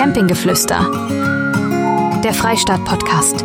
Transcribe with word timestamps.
Campinggeflüster. 0.00 0.90
Der 2.24 2.32
Freistaat-Podcast. 2.32 3.44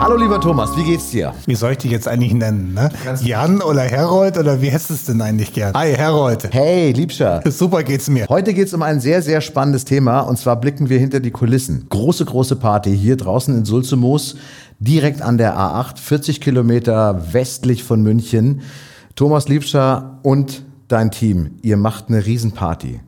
Hallo 0.00 0.16
lieber 0.16 0.40
Thomas, 0.40 0.76
wie 0.76 0.82
geht's 0.82 1.12
dir? 1.12 1.32
Wie 1.46 1.54
soll 1.54 1.70
ich 1.70 1.78
dich 1.78 1.92
jetzt 1.92 2.08
eigentlich 2.08 2.34
nennen? 2.34 2.74
Ne? 2.74 2.88
Jan 3.22 3.62
oder 3.62 3.82
Herold 3.82 4.36
oder 4.38 4.60
wie 4.60 4.70
hättest 4.70 4.90
du 4.90 4.94
es 4.94 5.04
denn 5.04 5.22
eigentlich 5.22 5.52
gern? 5.52 5.72
Hi, 5.74 5.94
Herold. 5.94 6.52
Hey, 6.52 6.90
Liebscher. 6.90 7.44
Super 7.48 7.84
geht's 7.84 8.10
mir. 8.10 8.26
Heute 8.28 8.54
geht's 8.54 8.74
um 8.74 8.82
ein 8.82 8.98
sehr, 8.98 9.22
sehr 9.22 9.40
spannendes 9.40 9.84
Thema 9.84 10.18
und 10.18 10.36
zwar 10.36 10.60
blicken 10.60 10.88
wir 10.88 10.98
hinter 10.98 11.20
die 11.20 11.30
Kulissen. 11.30 11.86
Große, 11.90 12.24
große 12.24 12.56
Party 12.56 12.98
hier 12.98 13.16
draußen 13.16 13.56
in 13.56 13.64
Sulzemoos, 13.64 14.34
direkt 14.80 15.22
an 15.22 15.38
der 15.38 15.56
A8, 15.56 15.98
40 15.98 16.40
Kilometer 16.40 17.32
westlich 17.32 17.84
von 17.84 18.02
München. 18.02 18.62
Thomas 19.14 19.46
Liebscher 19.46 20.18
und 20.24 20.64
dein 20.88 21.12
Team, 21.12 21.52
ihr 21.62 21.76
macht 21.76 22.08
eine 22.08 22.26
Riesenparty. 22.26 22.98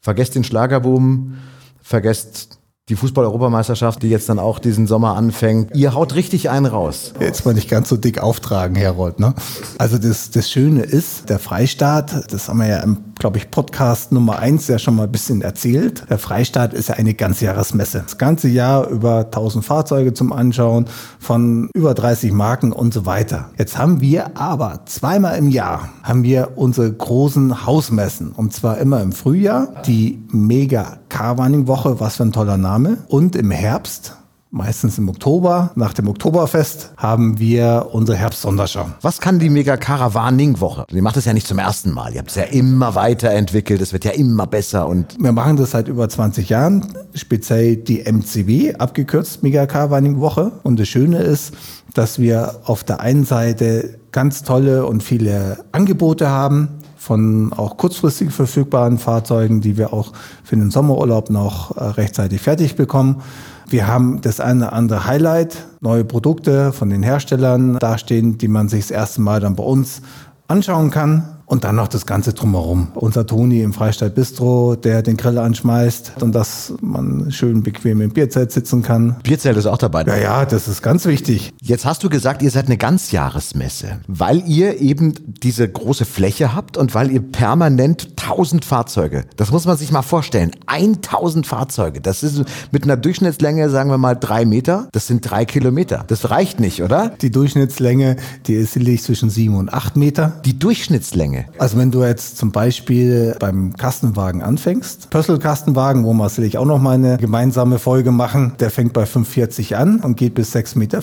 Vergesst 0.00 0.34
den 0.34 0.44
Schlagerboom, 0.44 1.38
vergesst 1.82 2.59
die 2.90 2.96
Fußball-Europameisterschaft, 2.96 4.02
die 4.02 4.10
jetzt 4.10 4.28
dann 4.28 4.38
auch 4.38 4.58
diesen 4.58 4.86
Sommer 4.86 5.16
anfängt. 5.16 5.74
Ihr 5.74 5.94
haut 5.94 6.14
richtig 6.16 6.50
einen 6.50 6.66
raus. 6.66 7.14
Jetzt 7.20 7.46
mal 7.46 7.54
nicht 7.54 7.70
ganz 7.70 7.88
so 7.88 7.96
dick 7.96 8.18
auftragen, 8.18 8.74
Herold. 8.74 9.20
Ne? 9.20 9.34
Also 9.78 9.96
das, 9.96 10.30
das 10.30 10.50
Schöne 10.50 10.82
ist, 10.82 11.30
der 11.30 11.38
Freistaat, 11.38 12.32
das 12.32 12.48
haben 12.48 12.58
wir 12.58 12.66
ja 12.66 12.80
im, 12.80 12.98
glaube 13.18 13.38
ich, 13.38 13.50
Podcast 13.50 14.10
Nummer 14.10 14.40
eins 14.40 14.66
ja 14.66 14.78
schon 14.78 14.96
mal 14.96 15.04
ein 15.04 15.12
bisschen 15.12 15.40
erzählt. 15.40 16.04
Der 16.10 16.18
Freistaat 16.18 16.74
ist 16.74 16.88
ja 16.88 16.96
eine 16.96 17.14
Ganzjahresmesse. 17.14 18.00
Das 18.02 18.18
ganze 18.18 18.48
Jahr 18.48 18.88
über 18.88 19.20
1000 19.20 19.64
Fahrzeuge 19.64 20.12
zum 20.12 20.32
Anschauen 20.32 20.86
von 21.20 21.70
über 21.74 21.94
30 21.94 22.32
Marken 22.32 22.72
und 22.72 22.92
so 22.92 23.06
weiter. 23.06 23.50
Jetzt 23.56 23.78
haben 23.78 24.00
wir 24.00 24.36
aber 24.36 24.80
zweimal 24.86 25.38
im 25.38 25.48
Jahr 25.48 25.90
haben 26.02 26.24
wir 26.24 26.52
unsere 26.56 26.92
großen 26.92 27.66
Hausmessen. 27.66 28.32
Und 28.32 28.52
zwar 28.52 28.78
immer 28.78 29.00
im 29.00 29.12
Frühjahr 29.12 29.68
die 29.86 30.22
Mega 30.32 30.99
Caravaning 31.10 31.66
Woche, 31.66 32.00
was 32.00 32.16
für 32.16 32.22
ein 32.22 32.32
toller 32.32 32.56
Name. 32.56 32.98
Und 33.08 33.36
im 33.36 33.50
Herbst 33.50 34.16
meistens 34.50 34.98
im 34.98 35.08
Oktober. 35.08 35.70
Nach 35.74 35.92
dem 35.92 36.08
Oktoberfest 36.08 36.92
haben 36.96 37.38
wir 37.38 37.88
unsere 37.92 38.18
Herbstsonderschau. 38.18 38.86
Was 39.00 39.20
kann 39.20 39.38
die 39.38 39.48
Mega 39.48 39.76
Caravaning 39.76 40.60
Woche? 40.60 40.84
Ihr 40.90 41.02
macht 41.02 41.16
es 41.16 41.24
ja 41.24 41.32
nicht 41.32 41.46
zum 41.46 41.58
ersten 41.58 41.92
Mal. 41.92 42.12
Ihr 42.12 42.18
habt 42.18 42.30
es 42.30 42.36
ja 42.36 42.44
immer 42.44 42.94
weiterentwickelt. 42.94 43.80
Es 43.80 43.92
wird 43.92 44.04
ja 44.04 44.12
immer 44.12 44.46
besser 44.46 44.88
und. 44.88 45.16
Wir 45.20 45.32
machen 45.32 45.56
das 45.56 45.72
seit 45.72 45.88
über 45.88 46.08
20 46.08 46.48
Jahren. 46.48 46.86
Speziell 47.14 47.76
die 47.76 48.00
MCW, 48.00 48.74
abgekürzt 48.74 49.42
Mega 49.42 49.66
Caravaning 49.66 50.20
Woche. 50.20 50.52
Und 50.62 50.80
das 50.80 50.88
Schöne 50.88 51.18
ist, 51.18 51.54
dass 51.94 52.18
wir 52.18 52.60
auf 52.64 52.84
der 52.84 53.00
einen 53.00 53.24
Seite 53.24 53.98
ganz 54.12 54.42
tolle 54.42 54.86
und 54.86 55.02
viele 55.02 55.64
Angebote 55.72 56.28
haben 56.28 56.80
von 57.00 57.54
auch 57.54 57.78
kurzfristig 57.78 58.30
verfügbaren 58.30 58.98
Fahrzeugen, 58.98 59.62
die 59.62 59.78
wir 59.78 59.94
auch 59.94 60.12
für 60.44 60.56
den 60.56 60.70
Sommerurlaub 60.70 61.30
noch 61.30 61.74
äh, 61.74 61.82
rechtzeitig 61.82 62.42
fertig 62.42 62.76
bekommen. 62.76 63.22
Wir 63.70 63.86
haben 63.86 64.20
das 64.20 64.38
eine 64.38 64.66
oder 64.66 64.74
andere 64.74 65.06
Highlight, 65.06 65.66
neue 65.80 66.04
Produkte 66.04 66.74
von 66.74 66.90
den 66.90 67.02
Herstellern 67.02 67.78
dastehen, 67.78 68.36
die 68.36 68.48
man 68.48 68.68
sich 68.68 68.82
das 68.82 68.90
erste 68.90 69.22
Mal 69.22 69.40
dann 69.40 69.56
bei 69.56 69.64
uns 69.64 70.02
anschauen 70.46 70.90
kann. 70.90 71.24
Und 71.50 71.64
dann 71.64 71.74
noch 71.74 71.88
das 71.88 72.06
Ganze 72.06 72.32
drumherum. 72.32 72.92
Unser 72.94 73.26
Toni 73.26 73.62
im 73.62 73.72
Freistaat 73.72 74.14
Bistro, 74.14 74.76
der 74.76 75.02
den 75.02 75.16
Grill 75.16 75.36
anschmeißt 75.36 76.22
und 76.22 76.32
dass 76.32 76.74
man 76.80 77.32
schön 77.32 77.64
bequem 77.64 78.00
im 78.00 78.10
Bierzelt 78.10 78.52
sitzen 78.52 78.82
kann. 78.82 79.16
Bierzelt 79.24 79.56
ist 79.56 79.66
auch 79.66 79.76
dabei. 79.76 80.04
Ja, 80.04 80.16
ja, 80.16 80.44
das 80.44 80.68
ist 80.68 80.80
ganz 80.80 81.06
wichtig. 81.06 81.52
Jetzt 81.60 81.84
hast 81.84 82.04
du 82.04 82.08
gesagt, 82.08 82.42
ihr 82.42 82.52
seid 82.52 82.66
eine 82.66 82.76
Ganzjahresmesse, 82.76 83.98
weil 84.06 84.44
ihr 84.46 84.80
eben 84.80 85.14
diese 85.26 85.68
große 85.68 86.04
Fläche 86.04 86.54
habt 86.54 86.76
und 86.76 86.94
weil 86.94 87.10
ihr 87.10 87.20
permanent 87.20 88.10
1000 88.22 88.64
Fahrzeuge. 88.64 89.24
Das 89.36 89.50
muss 89.50 89.66
man 89.66 89.76
sich 89.76 89.90
mal 89.90 90.02
vorstellen. 90.02 90.52
1000 90.66 91.48
Fahrzeuge. 91.48 92.00
Das 92.00 92.22
ist 92.22 92.44
mit 92.70 92.84
einer 92.84 92.96
Durchschnittslänge, 92.96 93.70
sagen 93.70 93.90
wir 93.90 93.98
mal, 93.98 94.14
drei 94.14 94.44
Meter. 94.44 94.88
Das 94.92 95.08
sind 95.08 95.28
drei 95.28 95.44
Kilometer. 95.46 96.04
Das 96.06 96.30
reicht 96.30 96.60
nicht, 96.60 96.84
oder? 96.84 97.08
Die 97.08 97.32
Durchschnittslänge, 97.32 98.14
die 98.46 98.54
ist 98.54 98.76
liegt 98.76 99.02
zwischen 99.02 99.30
sieben 99.30 99.56
und 99.56 99.74
acht 99.74 99.96
Meter. 99.96 100.40
Die 100.44 100.56
Durchschnittslänge. 100.56 101.39
Also 101.58 101.78
wenn 101.78 101.90
du 101.90 102.04
jetzt 102.04 102.36
zum 102.36 102.52
Beispiel 102.52 103.36
beim 103.38 103.76
Kastenwagen 103.76 104.42
anfängst, 104.42 105.10
Pössl-Kastenwagen, 105.10 106.04
wo 106.04 106.12
wir 106.12 106.28
sicherlich 106.28 106.58
auch 106.58 106.64
noch 106.64 106.80
mal 106.80 106.94
eine 106.94 107.16
gemeinsame 107.18 107.78
Folge 107.78 108.10
machen, 108.10 108.52
der 108.60 108.70
fängt 108.70 108.92
bei 108.92 109.04
5,40 109.04 109.74
an 109.74 110.00
und 110.00 110.16
geht 110.16 110.34
bis 110.34 110.54
6,40 110.54 110.78
Meter. 110.78 110.98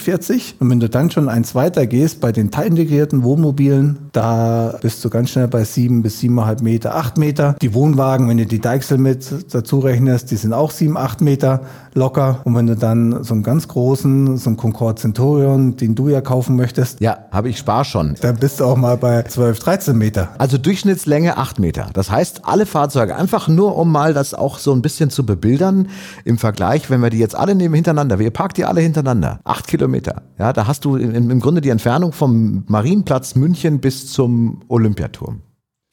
Und 0.59 0.69
wenn 0.69 0.79
du 0.79 0.89
dann 0.89 1.11
schon 1.11 1.29
eins 1.29 1.55
weiter 1.55 1.87
gehst, 1.87 2.21
bei 2.21 2.31
den 2.31 2.51
teilintegrierten 2.51 3.23
Wohnmobilen, 3.23 3.97
da 4.11 4.77
bist 4.81 5.03
du 5.03 5.09
ganz 5.09 5.31
schnell 5.31 5.47
bei 5.47 5.63
7 5.63 6.01
bis 6.01 6.19
7,5 6.19 6.63
Meter, 6.63 6.95
8 6.95 7.17
Meter. 7.17 7.55
Die 7.61 7.73
Wohnwagen, 7.73 8.27
wenn 8.29 8.37
du 8.37 8.45
die 8.45 8.59
Deichsel 8.59 8.97
mit 8.97 9.53
dazu 9.53 9.79
rechnest, 9.79 10.31
die 10.31 10.35
sind 10.35 10.53
auch 10.53 10.71
7, 10.71 10.97
8 10.97 11.21
Meter 11.21 11.61
locker. 11.93 12.41
Und 12.43 12.55
wenn 12.55 12.67
du 12.67 12.75
dann 12.75 13.23
so 13.23 13.33
einen 13.33 13.43
ganz 13.43 13.67
großen, 13.67 14.37
so 14.37 14.49
einen 14.49 14.57
Concorde 14.57 15.01
Centurion, 15.01 15.75
den 15.75 15.95
du 15.95 16.09
ja 16.09 16.21
kaufen 16.21 16.55
möchtest. 16.55 17.01
Ja, 17.01 17.17
habe 17.31 17.49
ich 17.49 17.57
spar 17.57 17.83
schon. 17.83 18.15
Dann 18.21 18.37
bist 18.37 18.59
du 18.59 18.65
auch 18.65 18.77
mal 18.77 18.97
bei 18.97 19.23
12, 19.23 19.59
13 19.59 19.97
Meter. 19.97 20.26
Also 20.37 20.57
Durchschnittslänge 20.57 21.37
8 21.37 21.59
Meter. 21.59 21.89
Das 21.93 22.11
heißt, 22.11 22.41
alle 22.45 22.65
Fahrzeuge, 22.65 23.15
einfach 23.15 23.47
nur 23.47 23.77
um 23.77 23.91
mal 23.91 24.13
das 24.13 24.33
auch 24.33 24.59
so 24.59 24.73
ein 24.73 24.81
bisschen 24.81 25.09
zu 25.09 25.25
bebildern 25.25 25.89
im 26.25 26.37
Vergleich, 26.37 26.89
wenn 26.89 27.01
wir 27.01 27.09
die 27.09 27.19
jetzt 27.19 27.35
alle 27.35 27.55
nehmen 27.55 27.75
hintereinander, 27.75 28.19
wir 28.19 28.31
parkt 28.31 28.57
die 28.57 28.65
alle 28.65 28.81
hintereinander, 28.81 29.39
8 29.43 29.67
Kilometer. 29.67 30.23
Ja, 30.37 30.53
da 30.53 30.67
hast 30.67 30.85
du 30.85 30.95
im 30.95 31.39
Grunde 31.39 31.61
die 31.61 31.69
Entfernung 31.69 32.11
vom 32.11 32.63
Marienplatz 32.67 33.35
München 33.35 33.79
bis 33.79 34.11
zum 34.11 34.61
Olympiaturm. 34.67 35.41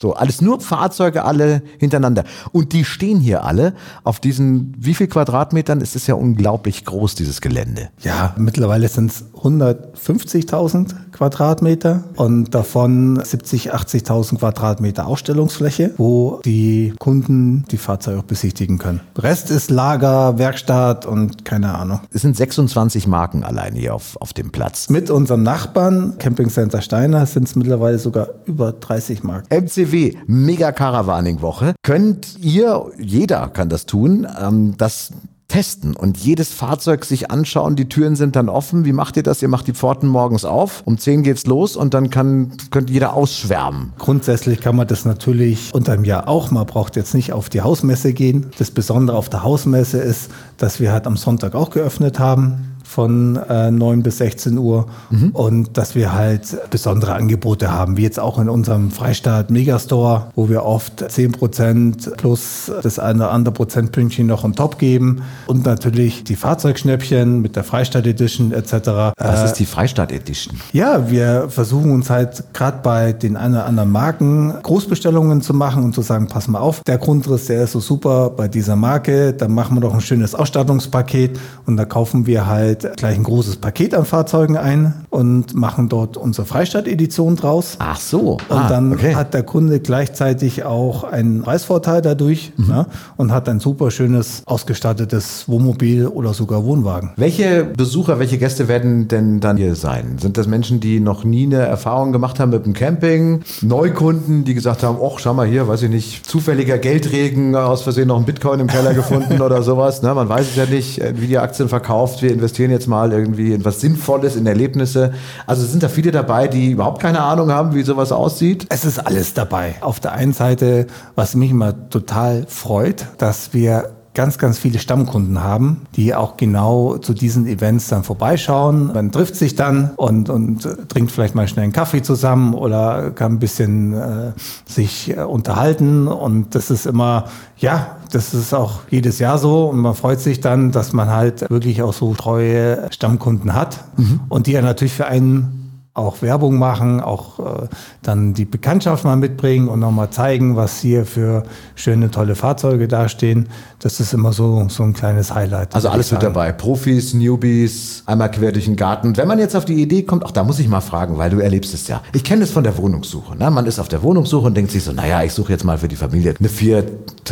So, 0.04 0.12
alles 0.12 0.42
nur 0.42 0.60
Fahrzeuge, 0.60 1.24
alle 1.24 1.62
hintereinander. 1.78 2.24
Und 2.52 2.74
die 2.74 2.84
stehen 2.84 3.20
hier 3.20 3.42
alle 3.42 3.72
auf 4.02 4.20
diesen, 4.20 4.74
wie 4.78 4.92
viel 4.92 5.06
Quadratmetern? 5.06 5.80
Es 5.80 5.96
ist 5.96 6.06
ja 6.06 6.14
unglaublich 6.14 6.84
groß, 6.84 7.14
dieses 7.14 7.40
Gelände. 7.40 7.88
Ja, 8.02 8.34
mittlerweile 8.36 8.86
sind 8.88 9.10
es 9.10 9.24
150.000 9.42 10.94
Quadratmeter 11.12 12.04
und 12.16 12.54
davon 12.54 13.22
70, 13.22 13.74
80.000 13.74 14.38
Quadratmeter 14.38 15.06
Ausstellungsfläche, 15.06 15.92
wo 15.96 16.40
die 16.44 16.92
Kunden 16.98 17.64
die 17.70 17.78
Fahrzeuge 17.78 18.18
auch 18.18 18.24
besichtigen 18.24 18.78
können. 18.78 19.00
Rest 19.16 19.50
ist 19.50 19.70
Lager, 19.70 20.38
Werkstatt 20.38 21.06
und 21.06 21.44
keine 21.44 21.74
Ahnung. 21.74 22.00
Es 22.12 22.22
sind 22.22 22.36
26 22.36 23.06
Marken 23.06 23.44
allein 23.44 23.74
hier 23.74 23.94
auf, 23.94 24.16
auf 24.20 24.32
dem 24.32 24.50
Platz. 24.50 24.90
Mit 24.90 25.08
unserem 25.08 25.44
Nachbarn, 25.44 26.18
Camping 26.18 26.50
Center 26.50 26.82
Steiner, 26.82 27.24
sind 27.26 27.44
es 27.44 27.54
mittlerweile 27.54 27.98
sogar 27.98 28.28
über 28.44 28.72
30 28.72 29.22
Marken. 29.22 29.46
MCW, 29.54 29.93
Mega 30.26 30.72
Caravaning 30.72 31.40
Woche. 31.40 31.74
Könnt 31.82 32.38
ihr, 32.40 32.86
jeder 32.98 33.48
kann 33.48 33.68
das 33.68 33.86
tun, 33.86 34.26
ähm, 34.40 34.74
das 34.76 35.12
testen 35.48 35.94
und 35.94 36.18
jedes 36.18 36.52
Fahrzeug 36.52 37.04
sich 37.04 37.30
anschauen. 37.30 37.76
Die 37.76 37.88
Türen 37.88 38.16
sind 38.16 38.34
dann 38.34 38.48
offen. 38.48 38.84
Wie 38.84 38.92
macht 38.92 39.16
ihr 39.16 39.22
das? 39.22 39.40
Ihr 39.40 39.48
macht 39.48 39.68
die 39.68 39.72
Pforten 39.72 40.08
morgens 40.08 40.44
auf. 40.44 40.82
Um 40.84 40.98
10 40.98 41.22
geht's 41.22 41.46
los 41.46 41.76
und 41.76 41.94
dann 41.94 42.10
kann, 42.10 42.52
könnte 42.70 42.92
jeder 42.92 43.14
ausschwärmen. 43.14 43.92
Grundsätzlich 43.98 44.60
kann 44.60 44.74
man 44.74 44.88
das 44.88 45.04
natürlich 45.04 45.72
unter 45.72 45.92
einem 45.92 46.04
Jahr 46.04 46.28
auch. 46.28 46.50
Man 46.50 46.66
braucht 46.66 46.96
jetzt 46.96 47.14
nicht 47.14 47.32
auf 47.32 47.48
die 47.48 47.60
Hausmesse 47.60 48.14
gehen. 48.14 48.46
Das 48.58 48.72
Besondere 48.72 49.16
auf 49.16 49.28
der 49.28 49.44
Hausmesse 49.44 49.98
ist, 49.98 50.30
dass 50.56 50.80
wir 50.80 50.92
halt 50.92 51.06
am 51.06 51.16
Sonntag 51.16 51.54
auch 51.54 51.70
geöffnet 51.70 52.18
haben 52.18 52.73
von 52.94 53.36
äh, 53.48 53.72
9 53.72 54.04
bis 54.04 54.18
16 54.18 54.56
Uhr 54.56 54.86
mhm. 55.10 55.30
und 55.30 55.76
dass 55.76 55.96
wir 55.96 56.12
halt 56.12 56.70
besondere 56.70 57.14
Angebote 57.14 57.72
haben, 57.72 57.96
wie 57.96 58.02
jetzt 58.02 58.20
auch 58.20 58.38
in 58.38 58.48
unserem 58.48 58.92
Freistaat 58.92 59.50
Megastore, 59.50 60.28
wo 60.36 60.48
wir 60.48 60.64
oft 60.64 61.04
10 61.10 61.32
Prozent 61.32 62.16
plus 62.16 62.70
das 62.82 63.00
eine 63.00 63.24
oder 63.24 63.32
andere 63.32 63.52
Prozentpünktchen 63.52 64.28
noch 64.28 64.44
on 64.44 64.54
top 64.54 64.78
geben 64.78 65.22
und 65.48 65.66
natürlich 65.66 66.22
die 66.22 66.36
Fahrzeugschnäppchen 66.36 67.42
mit 67.42 67.56
der 67.56 67.64
Freistaat 67.64 68.06
Edition 68.06 68.52
etc. 68.52 68.72
Was 69.18 69.40
äh, 69.40 69.44
ist 69.46 69.54
die 69.54 69.66
Freistaat 69.66 70.12
Edition? 70.12 70.56
Ja, 70.72 71.10
wir 71.10 71.48
versuchen 71.48 71.90
uns 71.90 72.10
halt 72.10 72.44
gerade 72.52 72.78
bei 72.84 73.12
den 73.12 73.36
ein 73.36 73.52
oder 73.52 73.66
anderen 73.66 73.90
Marken 73.90 74.54
Großbestellungen 74.62 75.42
zu 75.42 75.52
machen 75.52 75.82
und 75.82 75.96
zu 75.96 76.02
sagen, 76.02 76.28
pass 76.28 76.46
mal 76.46 76.60
auf, 76.60 76.82
der 76.86 76.98
Grundriss, 76.98 77.46
der 77.46 77.64
ist 77.64 77.72
so 77.72 77.80
super 77.80 78.30
bei 78.30 78.46
dieser 78.46 78.76
Marke, 78.76 79.32
dann 79.32 79.52
machen 79.52 79.76
wir 79.76 79.80
doch 79.80 79.94
ein 79.94 80.00
schönes 80.00 80.36
Ausstattungspaket 80.36 81.40
und 81.66 81.76
da 81.76 81.84
kaufen 81.84 82.26
wir 82.26 82.46
halt 82.46 82.83
gleich 82.96 83.16
ein 83.16 83.22
großes 83.22 83.56
Paket 83.56 83.94
an 83.94 84.04
Fahrzeugen 84.04 84.56
ein 84.56 85.06
und 85.10 85.54
machen 85.54 85.88
dort 85.88 86.16
unsere 86.16 86.46
Freistadt-Edition 86.46 87.36
draus. 87.36 87.76
Ach 87.78 87.98
so. 87.98 88.32
Und 88.48 88.56
ah, 88.56 88.68
dann 88.68 88.92
okay. 88.92 89.14
hat 89.14 89.34
der 89.34 89.42
Kunde 89.42 89.80
gleichzeitig 89.80 90.64
auch 90.64 91.04
einen 91.04 91.42
Preisvorteil 91.42 92.02
dadurch 92.02 92.52
mhm. 92.56 92.70
ja, 92.70 92.86
und 93.16 93.32
hat 93.32 93.48
ein 93.48 93.60
super 93.60 93.90
schönes 93.90 94.42
ausgestattetes 94.46 95.48
Wohnmobil 95.48 96.06
oder 96.06 96.34
sogar 96.34 96.64
Wohnwagen. 96.64 97.12
Welche 97.16 97.64
Besucher, 97.64 98.18
welche 98.18 98.38
Gäste 98.38 98.68
werden 98.68 99.08
denn 99.08 99.40
dann 99.40 99.56
hier 99.56 99.74
sein? 99.74 100.18
Sind 100.20 100.36
das 100.36 100.46
Menschen, 100.46 100.80
die 100.80 101.00
noch 101.00 101.24
nie 101.24 101.44
eine 101.44 101.58
Erfahrung 101.58 102.12
gemacht 102.12 102.40
haben 102.40 102.50
mit 102.50 102.66
dem 102.66 102.72
Camping? 102.72 103.42
Neukunden, 103.62 104.44
die 104.44 104.54
gesagt 104.54 104.82
haben, 104.82 104.98
ach, 105.02 105.18
schau 105.18 105.34
mal 105.34 105.46
hier, 105.46 105.68
weiß 105.68 105.82
ich 105.82 105.90
nicht, 105.90 106.26
zufälliger 106.26 106.78
Geldregen, 106.78 107.54
aus 107.56 107.82
Versehen 107.82 108.08
noch 108.08 108.18
ein 108.18 108.24
Bitcoin 108.24 108.60
im 108.60 108.66
Keller 108.66 108.94
gefunden 108.94 109.40
oder 109.40 109.62
sowas. 109.62 110.02
Ne? 110.02 110.14
Man 110.14 110.28
weiß 110.28 110.48
es 110.48 110.56
ja 110.56 110.66
nicht, 110.66 111.00
wie 111.16 111.26
die 111.26 111.38
Aktien 111.38 111.68
verkauft. 111.68 112.22
Wir 112.22 112.32
investieren 112.32 112.70
jetzt 112.74 112.86
mal 112.86 113.12
irgendwie 113.12 113.52
in 113.52 113.62
Sinnvolles, 113.62 114.36
in 114.36 114.46
Erlebnisse. 114.46 115.12
Also 115.46 115.64
sind 115.64 115.82
da 115.82 115.88
viele 115.88 116.10
dabei, 116.10 116.48
die 116.48 116.72
überhaupt 116.72 117.00
keine 117.00 117.20
Ahnung 117.20 117.50
haben, 117.50 117.74
wie 117.74 117.82
sowas 117.82 118.12
aussieht? 118.12 118.66
Es 118.68 118.84
ist 118.84 118.98
alles 118.98 119.34
dabei. 119.34 119.76
Auf 119.80 120.00
der 120.00 120.12
einen 120.12 120.32
Seite, 120.32 120.86
was 121.14 121.34
mich 121.34 121.50
immer 121.50 121.88
total 121.88 122.44
freut, 122.48 123.06
dass 123.18 123.54
wir 123.54 123.90
ganz, 124.14 124.38
ganz 124.38 124.58
viele 124.58 124.78
Stammkunden 124.78 125.42
haben, 125.42 125.82
die 125.96 126.14
auch 126.14 126.36
genau 126.36 126.98
zu 126.98 127.14
diesen 127.14 127.46
Events 127.46 127.88
dann 127.88 128.04
vorbeischauen. 128.04 128.92
Man 128.94 129.10
trifft 129.10 129.34
sich 129.34 129.56
dann 129.56 129.90
und, 129.96 130.30
und 130.30 130.68
trinkt 130.88 131.10
vielleicht 131.10 131.34
mal 131.34 131.48
schnell 131.48 131.64
einen 131.64 131.72
Kaffee 131.72 132.00
zusammen 132.00 132.54
oder 132.54 133.10
kann 133.10 133.32
ein 133.32 133.38
bisschen 133.40 133.92
äh, 133.92 134.32
sich 134.66 135.16
äh, 135.16 135.22
unterhalten. 135.22 136.06
Und 136.06 136.54
das 136.54 136.70
ist 136.70 136.86
immer, 136.86 137.24
ja, 137.58 137.96
das 138.12 138.34
ist 138.34 138.54
auch 138.54 138.82
jedes 138.88 139.18
Jahr 139.18 139.38
so. 139.38 139.66
Und 139.66 139.78
man 139.78 139.94
freut 139.94 140.20
sich 140.20 140.40
dann, 140.40 140.70
dass 140.70 140.92
man 140.92 141.10
halt 141.10 141.50
wirklich 141.50 141.82
auch 141.82 141.92
so 141.92 142.14
treue 142.14 142.88
Stammkunden 142.92 143.54
hat 143.54 143.84
mhm. 143.96 144.20
und 144.28 144.46
die 144.46 144.52
ja 144.52 144.62
natürlich 144.62 144.94
für 144.94 145.06
einen 145.06 145.63
auch 145.94 146.22
Werbung 146.22 146.58
machen, 146.58 147.00
auch 147.00 147.38
äh, 147.38 147.68
dann 148.02 148.34
die 148.34 148.44
Bekanntschaft 148.44 149.04
mal 149.04 149.14
mitbringen 149.14 149.68
und 149.68 149.78
nochmal 149.78 150.10
zeigen, 150.10 150.56
was 150.56 150.80
hier 150.80 151.06
für 151.06 151.44
schöne, 151.76 152.10
tolle 152.10 152.34
Fahrzeuge 152.34 152.88
dastehen. 152.88 153.48
Das 153.78 154.00
ist 154.00 154.12
immer 154.12 154.32
so, 154.32 154.66
so 154.68 154.82
ein 154.82 154.92
kleines 154.92 155.32
Highlight. 155.32 155.72
Also 155.72 155.88
alles 155.88 156.10
mit 156.10 156.20
dabei. 156.20 156.50
Profis, 156.50 157.14
Newbies, 157.14 158.02
einmal 158.06 158.28
quer 158.32 158.50
durch 158.50 158.64
den 158.64 158.74
Garten. 158.74 159.16
Wenn 159.16 159.28
man 159.28 159.38
jetzt 159.38 159.54
auf 159.54 159.64
die 159.64 159.80
Idee 159.80 160.02
kommt, 160.02 160.24
auch 160.24 160.32
da 160.32 160.42
muss 160.42 160.58
ich 160.58 160.66
mal 160.66 160.80
fragen, 160.80 161.16
weil 161.16 161.30
du 161.30 161.38
erlebst 161.38 161.72
es 161.72 161.86
ja. 161.86 162.02
Ich 162.12 162.24
kenne 162.24 162.40
das 162.40 162.50
von 162.50 162.64
der 162.64 162.76
Wohnungssuche. 162.76 163.36
Ne? 163.36 163.48
Man 163.52 163.64
ist 163.66 163.78
auf 163.78 163.88
der 163.88 164.02
Wohnungssuche 164.02 164.48
und 164.48 164.56
denkt 164.56 164.72
sich 164.72 164.82
so, 164.82 164.90
naja, 164.90 165.22
ich 165.22 165.32
suche 165.32 165.52
jetzt 165.52 165.62
mal 165.62 165.78
für 165.78 165.86
die 165.86 165.96
Familie 165.96 166.34
eine 166.36 166.48
vier, 166.48 166.84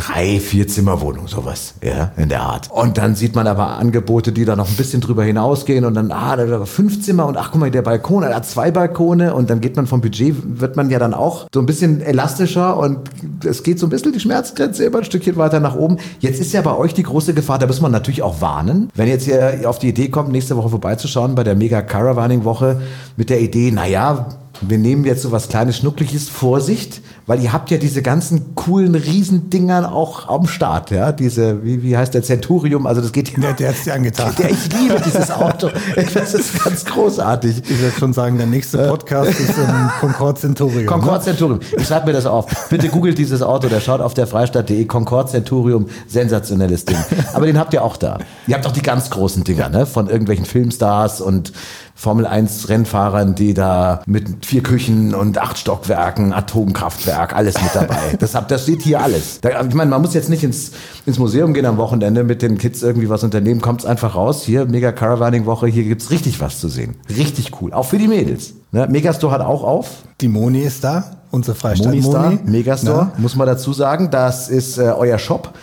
drei, 0.07 0.39
vier 0.39 0.67
Zimmerwohnung, 0.67 1.27
sowas, 1.27 1.75
ja, 1.83 2.11
in 2.17 2.29
der 2.29 2.41
Art. 2.41 2.69
Und 2.71 2.97
dann 2.97 3.15
sieht 3.15 3.35
man 3.35 3.47
aber 3.47 3.77
Angebote, 3.77 4.31
die 4.31 4.45
da 4.45 4.55
noch 4.55 4.67
ein 4.67 4.75
bisschen 4.75 5.01
drüber 5.01 5.23
hinausgehen 5.23 5.85
und 5.85 5.93
dann, 5.93 6.11
ah, 6.11 6.35
da 6.35 6.49
war 6.49 6.65
fünf 6.65 7.01
Zimmer 7.01 7.25
und 7.25 7.37
ach, 7.37 7.51
guck 7.51 7.61
mal, 7.61 7.71
der 7.71 7.81
Balkon, 7.81 8.23
da 8.23 8.33
hat 8.33 8.45
zwei 8.45 8.71
Balkone 8.71 9.33
und 9.33 9.49
dann 9.49 9.61
geht 9.61 9.75
man 9.75 9.87
vom 9.87 10.01
Budget, 10.01 10.35
wird 10.59 10.75
man 10.75 10.89
ja 10.89 10.99
dann 10.99 11.13
auch 11.13 11.47
so 11.53 11.59
ein 11.59 11.65
bisschen 11.65 12.01
elastischer 12.01 12.77
und 12.77 12.99
es 13.45 13.63
geht 13.63 13.79
so 13.79 13.87
ein 13.87 13.89
bisschen 13.89 14.13
die 14.13 14.19
Schmerzgrenze 14.19 14.83
immer 14.83 14.99
ein 14.99 15.05
Stückchen 15.05 15.37
weiter 15.37 15.59
nach 15.59 15.75
oben. 15.75 15.97
Jetzt 16.19 16.41
ist 16.41 16.53
ja 16.53 16.61
bei 16.61 16.75
euch 16.75 16.93
die 16.93 17.03
große 17.03 17.33
Gefahr, 17.33 17.59
da 17.59 17.67
muss 17.67 17.81
man 17.81 17.91
natürlich 17.91 18.23
auch 18.23 18.41
warnen. 18.41 18.89
Wenn 18.95 19.07
jetzt 19.07 19.25
hier 19.25 19.61
auf 19.65 19.79
die 19.79 19.89
Idee 19.89 20.09
kommt, 20.09 20.31
nächste 20.31 20.57
Woche 20.57 20.69
vorbeizuschauen 20.69 21.35
bei 21.35 21.43
der 21.43 21.55
Mega 21.55 21.81
Caravaning 21.81 22.43
Woche 22.43 22.81
mit 23.15 23.29
der 23.29 23.39
Idee, 23.41 23.71
naja, 23.71 24.27
wir 24.61 24.77
nehmen 24.77 25.03
jetzt 25.05 25.23
so 25.23 25.31
was 25.31 25.49
kleines 25.49 25.77
Schnuckliches, 25.77 26.29
Vorsicht, 26.29 27.01
weil 27.25 27.41
ihr 27.41 27.53
habt 27.53 27.71
ja 27.71 27.77
diese 27.77 28.01
ganzen 28.01 28.55
coolen 28.55 28.95
Riesendingern 28.95 29.85
auch 29.85 30.27
am 30.29 30.47
Start, 30.47 30.91
ja, 30.91 31.11
diese, 31.11 31.63
wie, 31.63 31.81
wie 31.83 31.97
heißt 31.97 32.13
der 32.13 32.21
Centurium, 32.21 32.85
also 32.85 33.01
das 33.01 33.11
geht 33.11 33.31
ja. 33.31 33.39
Der, 33.39 33.53
der 33.53 33.69
hat 33.69 33.75
es 33.75 33.83
dir 33.83 33.93
angetan. 33.93 34.33
Der, 34.37 34.49
ich 34.51 34.71
liebe 34.73 35.01
dieses 35.05 35.31
Auto, 35.31 35.69
das 36.13 36.33
ist 36.33 36.63
ganz 36.63 36.85
großartig. 36.85 37.63
Ich 37.69 37.79
würde 37.79 37.97
schon 37.97 38.13
sagen, 38.13 38.37
der 38.37 38.47
nächste 38.47 38.87
Podcast 38.87 39.39
ist 39.39 39.57
ein 39.57 39.91
Concorde 39.99 40.39
Centurium. 40.39 40.85
Concorde 40.85 41.19
ne? 41.19 41.23
Centurium, 41.23 41.59
ich 41.77 41.87
schreibe 41.87 42.07
mir 42.07 42.13
das 42.13 42.25
auf. 42.25 42.45
Bitte 42.69 42.89
googelt 42.89 43.17
dieses 43.17 43.41
Auto, 43.41 43.67
der 43.67 43.79
schaut 43.79 44.01
auf 44.01 44.13
der 44.13 44.27
Freistadt.de, 44.27 44.85
Concorde 44.85 45.31
Centurium, 45.31 45.87
sensationelles 46.07 46.85
Ding. 46.85 46.97
Aber 47.33 47.45
den 47.45 47.57
habt 47.57 47.73
ihr 47.73 47.83
auch 47.83 47.97
da. 47.97 48.19
Ihr 48.47 48.55
habt 48.55 48.65
auch 48.65 48.71
die 48.71 48.81
ganz 48.81 49.09
großen 49.09 49.43
Dinger, 49.43 49.69
ne, 49.69 49.85
von 49.85 50.09
irgendwelchen 50.09 50.45
Filmstars 50.45 51.21
und 51.21 51.53
Formel 51.95 52.25
1 52.25 52.69
Rennfahrern, 52.69 53.35
die 53.35 53.53
da 53.53 54.01
mit 54.05 54.45
vier 54.45 54.63
Küchen 54.63 55.13
und 55.13 55.37
acht 55.37 55.57
Stockwerken, 55.57 56.33
Atomkraftwerk, 56.33 57.35
alles 57.35 57.61
mit 57.61 57.73
dabei. 57.73 57.97
Das, 58.19 58.31
das 58.47 58.63
steht 58.63 58.81
hier 58.81 59.01
alles. 59.01 59.41
Da, 59.41 59.61
ich 59.61 59.73
meine, 59.73 59.89
man 59.89 60.01
muss 60.01 60.13
jetzt 60.13 60.29
nicht 60.29 60.43
ins, 60.43 60.71
ins 61.05 61.19
Museum 61.19 61.53
gehen 61.53 61.65
am 61.65 61.77
Wochenende 61.77 62.23
mit 62.23 62.41
den 62.41 62.57
Kids 62.57 62.81
irgendwie 62.81 63.09
was 63.09 63.23
unternehmen, 63.23 63.61
kommt 63.61 63.81
es 63.81 63.85
einfach 63.85 64.15
raus. 64.15 64.43
Hier, 64.43 64.65
Mega 64.65 64.91
Caravaning 64.91 65.45
Woche, 65.45 65.67
hier 65.67 65.83
gibt's 65.83 66.09
richtig 66.09 66.39
was 66.41 66.59
zu 66.59 66.67
sehen. 66.67 66.95
Richtig 67.09 67.61
cool. 67.61 67.73
Auch 67.73 67.85
für 67.85 67.97
die 67.97 68.07
Mädels. 68.07 68.53
Ne? 68.71 68.87
Megastore 68.89 69.33
hat 69.33 69.41
auch 69.41 69.63
auf. 69.63 69.89
Die 70.21 70.27
Moni 70.27 70.61
ist 70.61 70.83
da, 70.83 71.17
unsere 71.31 71.55
Freistadt 71.55 71.87
Moni. 71.87 71.99
Ist 71.99 72.11
da, 72.11 72.33
Megastore, 72.45 73.11
Na? 73.13 73.21
muss 73.21 73.35
man 73.35 73.47
dazu 73.47 73.73
sagen. 73.73 74.09
Das 74.09 74.49
ist 74.49 74.77
äh, 74.77 74.93
euer 74.97 75.19
Shop 75.19 75.53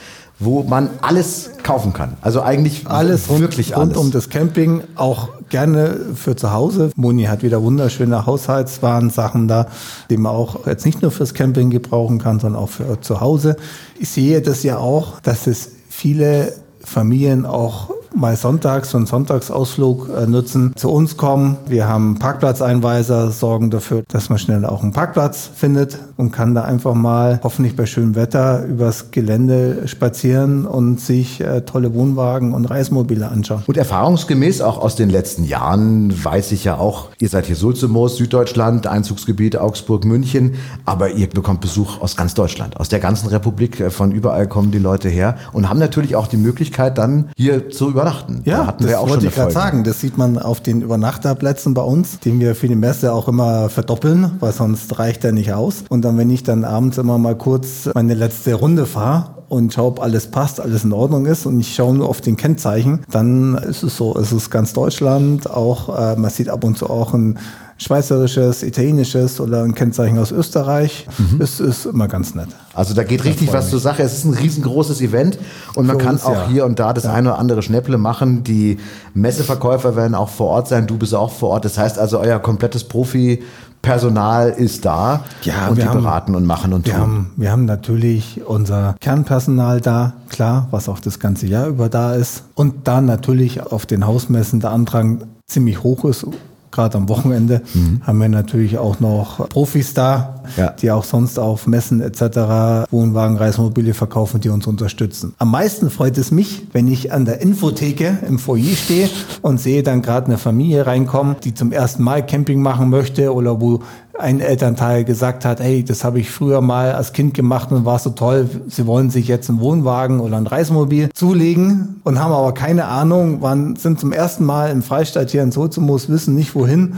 wo 0.41 0.63
man 0.63 0.89
alles 1.03 1.51
kaufen 1.63 1.93
kann. 1.93 2.17
Also 2.23 2.41
eigentlich 2.41 2.87
alles 2.87 3.29
wirklich 3.29 3.77
rund, 3.77 3.79
alles. 3.79 3.97
Rund 3.97 4.07
um 4.07 4.11
das 4.11 4.31
Camping, 4.31 4.83
auch 4.97 5.29
gerne 5.51 5.97
für 6.15 6.35
zu 6.35 6.53
Hause. 6.53 6.91
Moni 6.97 7.25
hat 7.25 7.43
wieder 7.43 7.63
wunderschöne 7.63 8.25
Haushaltswarensachen 8.25 9.49
da, 9.49 9.67
die 10.09 10.17
man 10.17 10.33
auch 10.33 10.67
jetzt 10.67 10.87
nicht 10.87 11.03
nur 11.03 11.11
fürs 11.11 11.35
Camping 11.35 11.71
gebrauchen 11.71 12.19
kann, 12.19 12.41
sondern 12.41 12.63
auch 12.63 12.71
für 12.71 13.01
zu 13.01 13.21
Hause. 13.21 13.57
Ich 13.99 14.09
sehe 14.09 14.41
das 14.41 14.63
ja 14.63 14.79
auch, 14.79 15.21
dass 15.21 15.47
es 15.47 15.73
viele 15.89 16.55
Familien 16.83 17.45
auch 17.45 17.91
mal 18.15 18.37
sonntags 18.37 18.91
so 18.91 18.97
einen 18.97 19.07
Sonntagsausflug 19.07 20.09
äh, 20.09 20.27
nutzen, 20.27 20.73
zu 20.77 20.91
uns 20.91 21.17
kommen. 21.17 21.57
Wir 21.67 21.89
haben 21.89 22.19
Parkplatzeinweiser, 22.19 23.31
sorgen 23.31 23.71
dafür, 23.71 24.03
dass 24.09 24.29
man 24.29 24.39
schnell 24.39 24.65
auch 24.65 24.83
einen 24.83 24.93
Parkplatz 24.93 25.51
findet 25.55 25.99
und 26.17 26.33
kann 26.33 26.55
da 26.55 26.62
einfach 26.62 26.95
mal 26.95 27.41
hoffentlich 27.43 27.77
bei 27.77 27.87
schönem 27.87 28.15
Wetter 28.15 28.65
übers 28.65 29.11
Gelände 29.11 29.87
spazieren 29.87 30.67
und 30.67 31.01
sich 31.01 31.41
äh, 31.41 31.62
tolle 31.62 31.95
Wohnwagen 31.95 32.53
und 32.53 32.67
Reismobile 32.67 33.29
anschauen. 33.29 33.62
Und 33.67 33.77
erfahrungsgemäß 33.77 34.61
auch 34.61 34.79
aus 34.79 34.97
den 34.97 35.11
letzten 35.11 35.45
Jahren 35.45 36.13
weiß 36.25 36.53
ich 36.53 36.65
ja 36.65 36.79
auch, 36.79 37.09
ihr 37.19 37.29
seid 37.29 37.47
hier 37.47 37.56
Sulzimoos, 37.56 38.17
Süddeutschland, 38.17 38.87
Einzugsgebiet 38.87 39.56
Augsburg, 39.56 40.05
München, 40.05 40.55
aber 40.85 41.11
ihr 41.11 41.29
bekommt 41.29 41.61
Besuch 41.61 42.01
aus 42.01 42.17
ganz 42.17 42.35
Deutschland, 42.35 42.79
aus 42.79 42.89
der 42.89 42.99
ganzen 42.99 43.29
Republik, 43.29 43.81
äh, 43.81 43.91
von 43.91 44.13
überall 44.13 44.49
kommen 44.49 44.71
die 44.71 44.79
Leute 44.79 45.09
her 45.09 45.37
und 45.53 45.69
haben 45.69 45.79
natürlich 45.79 46.17
auch 46.17 46.27
die 46.27 46.37
Möglichkeit 46.37 46.99
dann 46.99 47.31
hier 47.37 47.71
zu 47.71 47.91
über 47.91 48.00
übernachten. 48.00 48.43
Ja, 48.44 48.58
da 48.58 48.67
hatten 48.67 48.82
das 48.82 48.91
wir 48.91 49.00
auch 49.00 49.08
wollte 49.08 49.26
ich 49.26 49.35
gerade 49.35 49.52
sagen. 49.52 49.85
Das 49.85 50.00
sieht 50.00 50.19
man 50.19 50.38
auf 50.38 50.61
den 50.61 50.82
Übernachterplätzen 50.82 51.75
bei 51.75 51.82
uns, 51.82 52.19
den 52.20 52.41
wir 52.41 52.55
für 52.55 52.69
die 52.69 52.76
Messe 52.76 53.12
auch 53.12 53.29
immer 53.29 53.69
verdoppeln, 53.69 54.32
weil 54.41 54.52
sonst 54.52 54.99
reicht 54.99 55.25
er 55.25 55.32
nicht 55.32 55.52
aus. 55.52 55.85
Und 55.88 56.02
dann, 56.05 56.19
wenn 56.19 56.31
ich 56.31 56.43
dann 56.43 56.64
abends 56.64 56.99
immer 56.99 57.19
mal 57.19 57.37
kurz 57.37 57.88
meine 57.94 58.14
letzte 58.14 58.55
Runde 58.55 58.87
fahre 58.87 59.41
und 59.49 59.73
schaue, 59.73 59.88
ob 59.88 60.02
alles 60.02 60.29
passt, 60.29 60.61
alles 60.61 60.85
in 60.85 60.93
Ordnung 60.93 61.26
ist 61.26 61.47
und 61.47 61.61
ich 61.61 61.75
schaue 61.75 61.94
nur 61.94 62.08
auf 62.08 62.20
den 62.20 62.37
Kennzeichen, 62.37 63.00
dann 63.11 63.55
ist 63.56 63.82
es 63.82 63.97
so, 63.97 64.17
es 64.17 64.32
ist 64.32 64.50
ganz 64.50 64.73
Deutschland, 64.73 65.50
auch 65.50 65.96
äh, 65.96 66.17
man 66.17 66.31
sieht 66.31 66.49
ab 66.49 66.64
und 66.64 66.79
zu 66.79 66.88
auch 66.88 67.14
ein 67.14 67.38
schweizerisches, 67.81 68.62
italienisches 68.62 69.41
oder 69.41 69.62
ein 69.62 69.75
Kennzeichen 69.75 70.19
aus 70.19 70.32
Österreich. 70.32 71.06
Mhm. 71.17 71.41
Es 71.41 71.61
ist 71.61 71.87
immer 71.87 72.09
ganz 72.09 72.35
nett. 72.35 72.49
Also 72.75 72.94
da 72.94 73.05
geht 73.05 73.25
richtig 73.25 73.53
was 73.53 73.71
zur 73.71 73.81
Sache. 73.81 74.03
Es 74.03 74.12
ist 74.12 74.25
ein 74.27 74.35
riesengroßes 74.35 75.00
Event 75.00 75.38
und 75.75 75.87
man 75.87 75.97
kann 75.97 76.12
uns, 76.12 76.25
auch 76.25 76.35
ja. 76.35 76.49
hier 76.49 76.67
und 76.67 76.79
da 76.79 76.93
das 76.93 77.05
ja. 77.05 77.15
eine 77.15 77.31
oder 77.31 77.38
andere 77.38 77.62
Schnäpple 77.62 77.97
machen. 77.97 78.44
Die 78.44 78.79
Messeverkäufer 79.15 79.97
werden 79.97 80.15
auch 80.15 80.29
vor 80.29 80.49
Ort 80.49 80.69
sein. 80.69 80.87
Du 80.87 80.99
bist 80.99 81.15
auch 81.15 81.32
vor 81.32 81.50
Ort. 81.50 81.65
Das 81.65 81.79
heißt 81.79 81.99
also, 81.99 82.21
euer 82.21 82.38
komplettes 82.38 82.85
Profi 82.85 83.43
Personal 83.82 84.50
ist 84.50 84.85
da 84.85 85.25
ja, 85.43 85.69
und 85.69 85.79
die 85.79 85.85
haben, 85.85 86.03
beraten 86.03 86.35
und 86.35 86.44
machen 86.44 86.75
und 86.75 86.85
wir 86.85 86.93
tun. 86.93 87.00
Haben, 87.00 87.31
wir 87.37 87.50
haben 87.50 87.65
natürlich 87.65 88.43
unser 88.44 88.94
Kernpersonal 89.00 89.81
da, 89.81 90.12
klar, 90.29 90.69
was 90.71 90.91
auch 90.91 90.99
das 90.99 91.19
ganze 91.19 91.47
Jahr 91.47 91.67
über 91.67 91.88
da 91.88 92.15
ist. 92.15 92.43
Und 92.55 92.87
da 92.87 93.01
natürlich 93.01 93.63
auf 93.63 93.87
den 93.87 94.06
Hausmessen 94.06 94.60
der 94.60 94.72
Andrang 94.72 95.22
ziemlich 95.46 95.82
hoch 95.82 96.05
ist 96.05 96.27
gerade 96.70 96.98
am 96.98 97.08
Wochenende, 97.08 97.62
mhm. 97.74 98.03
haben 98.06 98.19
wir 98.19 98.29
natürlich 98.29 98.79
auch 98.79 99.00
noch 99.00 99.48
Profis 99.48 99.94
da, 99.94 100.40
ja. 100.57 100.71
die 100.71 100.91
auch 100.91 101.05
sonst 101.05 101.39
auf 101.39 101.67
Messen 101.67 102.01
etc. 102.01 102.91
Wohnwagen, 102.91 103.37
Reismobile 103.37 103.95
verkaufen, 103.95 104.41
die 104.41 104.49
uns 104.49 104.67
unterstützen. 104.67 105.35
Am 105.39 105.51
meisten 105.51 105.91
freut 105.91 106.19
es 106.19 106.31
mich, 106.31 106.67
wenn 106.73 106.89
ich 106.89 107.13
an 107.13 107.25
der 107.25 107.41
Infotheke 107.41 108.19
im 108.27 108.39
Foyer 108.39 108.77
stehe 108.77 109.09
und 109.43 109.61
sehe 109.61 109.83
dann 109.83 110.03
gerade 110.03 110.27
eine 110.27 110.39
Familie 110.39 110.87
reinkommen, 110.87 111.37
die 111.45 111.55
zum 111.55 111.73
ersten 111.73 112.03
Mal 112.03 112.25
Camping 112.25 112.63
machen 112.63 112.91
möchte 112.91 113.33
oder 113.35 113.61
wo 113.61 113.81
ein 114.21 114.41
Elternteil 114.41 115.05
gesagt 115.05 115.45
hat, 115.45 115.61
hey, 115.61 115.85
das 115.85 116.05
habe 116.05 116.21
ich 116.21 116.31
früher 116.31 116.61
mal 116.61 116.93
als 116.93 117.13
Kind 117.13 117.35
gemacht 117.35 117.73
und 117.73 117.85
war 117.85 117.99
so 117.99 118.11
toll, 118.11 118.49
sie 118.69 118.87
wollen 118.87 119.11
sich 119.11 119.29
jetzt 119.29 119.49
einen 119.49 119.61
Wohnwagen 119.61 120.21
oder 120.21 120.37
ein 120.37 120.47
Reismobil 120.47 121.11
zulegen 121.15 122.01
und 122.05 122.19
haben 122.19 122.33
aber 122.33 122.53
keine 122.53 122.87
Ahnung, 122.87 123.39
wann 123.41 123.77
sind 123.77 123.99
zum 123.99 124.13
ersten 124.13 124.45
Mal 124.45 124.71
im 124.71 124.83
Freistaat 124.83 125.31
hier 125.31 125.43
in 125.43 125.53
Sozimus, 125.53 126.09
wissen 126.09 126.35
nicht 126.35 126.55
wohin 126.55 126.97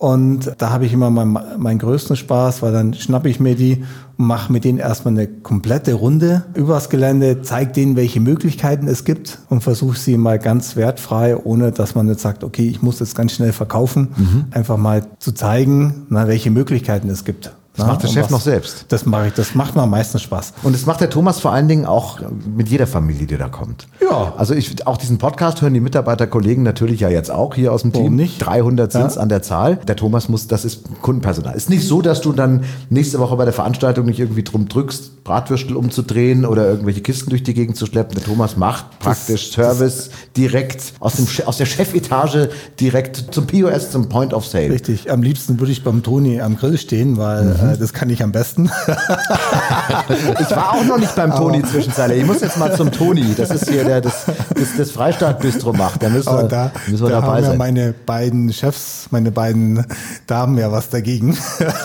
und 0.00 0.54
da 0.56 0.70
habe 0.70 0.86
ich 0.86 0.94
immer 0.94 1.10
meinen, 1.10 1.38
meinen 1.58 1.78
größten 1.78 2.16
Spaß, 2.16 2.62
weil 2.62 2.72
dann 2.72 2.94
schnappe 2.94 3.28
ich 3.28 3.38
mir 3.38 3.54
die 3.54 3.84
und 4.16 4.26
mache 4.28 4.50
mit 4.50 4.64
denen 4.64 4.78
erstmal 4.78 5.12
eine 5.12 5.26
komplette 5.26 5.92
Runde 5.92 6.46
übers 6.54 6.88
Gelände, 6.88 7.42
zeige 7.42 7.72
denen, 7.72 7.96
welche 7.96 8.18
Möglichkeiten 8.18 8.88
es 8.88 9.04
gibt 9.04 9.40
und 9.50 9.62
versuche 9.62 9.98
sie 9.98 10.16
mal 10.16 10.38
ganz 10.38 10.74
wertfrei, 10.74 11.36
ohne 11.36 11.70
dass 11.70 11.94
man 11.94 12.08
jetzt 12.08 12.22
sagt, 12.22 12.44
okay, 12.44 12.66
ich 12.66 12.80
muss 12.80 12.96
das 12.96 13.14
ganz 13.14 13.34
schnell 13.34 13.52
verkaufen, 13.52 14.08
mhm. 14.16 14.44
einfach 14.52 14.78
mal 14.78 15.04
zu 15.18 15.32
zeigen, 15.32 16.06
na, 16.08 16.26
welche 16.26 16.50
Möglichkeiten 16.50 17.10
es 17.10 17.26
gibt. 17.26 17.52
Das 17.80 17.88
macht 17.88 18.02
der 18.02 18.08
Chef 18.08 18.24
was, 18.24 18.30
noch 18.30 18.40
selbst. 18.40 18.84
Das 18.88 19.06
mache 19.06 19.28
ich. 19.28 19.32
Das 19.34 19.54
macht 19.54 19.74
mir 19.74 19.82
am 19.82 19.90
meisten 19.90 20.18
Spaß. 20.18 20.52
Und 20.62 20.74
das 20.74 20.86
macht 20.86 21.00
der 21.00 21.10
Thomas 21.10 21.40
vor 21.40 21.52
allen 21.52 21.68
Dingen 21.68 21.86
auch 21.86 22.20
mit 22.54 22.68
jeder 22.68 22.86
Familie, 22.86 23.26
die 23.26 23.36
da 23.36 23.48
kommt. 23.48 23.86
Ja. 24.00 24.34
Also 24.36 24.54
ich, 24.54 24.86
auch 24.86 24.96
diesen 24.96 25.18
Podcast 25.18 25.62
hören 25.62 25.74
die 25.74 25.80
Mitarbeiterkollegen 25.80 26.62
natürlich 26.62 27.00
ja 27.00 27.08
jetzt 27.08 27.30
auch 27.30 27.54
hier 27.54 27.72
aus 27.72 27.82
dem 27.82 27.94
Warum 27.94 28.06
Team. 28.08 28.16
nicht? 28.16 28.38
300 28.38 28.92
sind 28.92 29.06
es 29.06 29.18
an 29.18 29.28
der 29.28 29.42
Zahl. 29.42 29.76
Der 29.76 29.96
Thomas 29.96 30.28
muss, 30.28 30.46
das 30.46 30.64
ist 30.64 30.84
Kundenpersonal. 31.02 31.54
Ist 31.54 31.70
nicht 31.70 31.86
so, 31.86 32.02
dass 32.02 32.20
du 32.20 32.32
dann 32.32 32.64
nächste 32.90 33.18
Woche 33.18 33.36
bei 33.36 33.44
der 33.44 33.54
Veranstaltung 33.54 34.06
nicht 34.06 34.20
irgendwie 34.20 34.42
drum 34.42 34.68
drückst, 34.68 35.24
Bratwürstel 35.24 35.76
umzudrehen 35.76 36.44
oder 36.44 36.66
irgendwelche 36.66 37.00
Kisten 37.00 37.30
durch 37.30 37.42
die 37.42 37.54
Gegend 37.54 37.76
zu 37.76 37.86
schleppen. 37.86 38.14
Der 38.14 38.24
Thomas 38.24 38.56
macht 38.56 38.98
praktisch 38.98 39.52
das, 39.52 39.66
Service 39.66 40.08
das 40.08 40.10
direkt 40.36 40.92
aus, 41.00 41.14
dem, 41.14 41.26
aus 41.46 41.56
der 41.56 41.66
Chefetage 41.66 42.50
direkt 42.78 43.28
zum 43.30 43.46
POS, 43.46 43.90
zum 43.90 44.08
Point 44.08 44.34
of 44.34 44.46
Sale. 44.46 44.70
Richtig. 44.70 45.10
Am 45.10 45.22
liebsten 45.22 45.58
würde 45.60 45.72
ich 45.72 45.84
beim 45.84 46.02
Toni 46.02 46.40
am 46.40 46.56
Grill 46.56 46.78
stehen, 46.78 47.16
weil 47.16 47.44
mhm 47.44 47.69
Äh, 47.72 47.78
das 47.78 47.92
kann 47.92 48.10
ich 48.10 48.22
am 48.22 48.32
besten. 48.32 48.70
ich 50.40 50.50
war 50.50 50.74
auch 50.74 50.84
noch 50.84 50.98
nicht 50.98 51.14
beim 51.14 51.30
Toni 51.34 51.62
zwischenzeitlich. 51.62 52.20
Ich 52.20 52.26
muss 52.26 52.40
jetzt 52.40 52.58
mal 52.58 52.74
zum 52.74 52.90
Toni. 52.90 53.34
Das 53.36 53.50
ist 53.50 53.68
hier 53.68 53.84
der 53.84 54.00
das, 54.00 54.26
das, 54.54 54.68
das 54.76 54.90
Freistaat-Bistro 54.90 55.72
macht. 55.72 56.02
Da 56.02 56.08
müssen 56.08 56.32
wir, 56.32 56.44
da, 56.44 56.70
müssen 56.86 57.04
wir 57.04 57.10
da 57.10 57.20
dabei 57.20 57.36
haben 57.36 57.42
sein. 57.42 57.52
ja 57.52 57.58
meine 57.58 57.94
beiden 58.06 58.52
Chefs, 58.52 59.06
meine 59.10 59.30
beiden 59.30 59.84
Damen 60.26 60.58
ja 60.58 60.72
was 60.72 60.88
dagegen. 60.90 61.36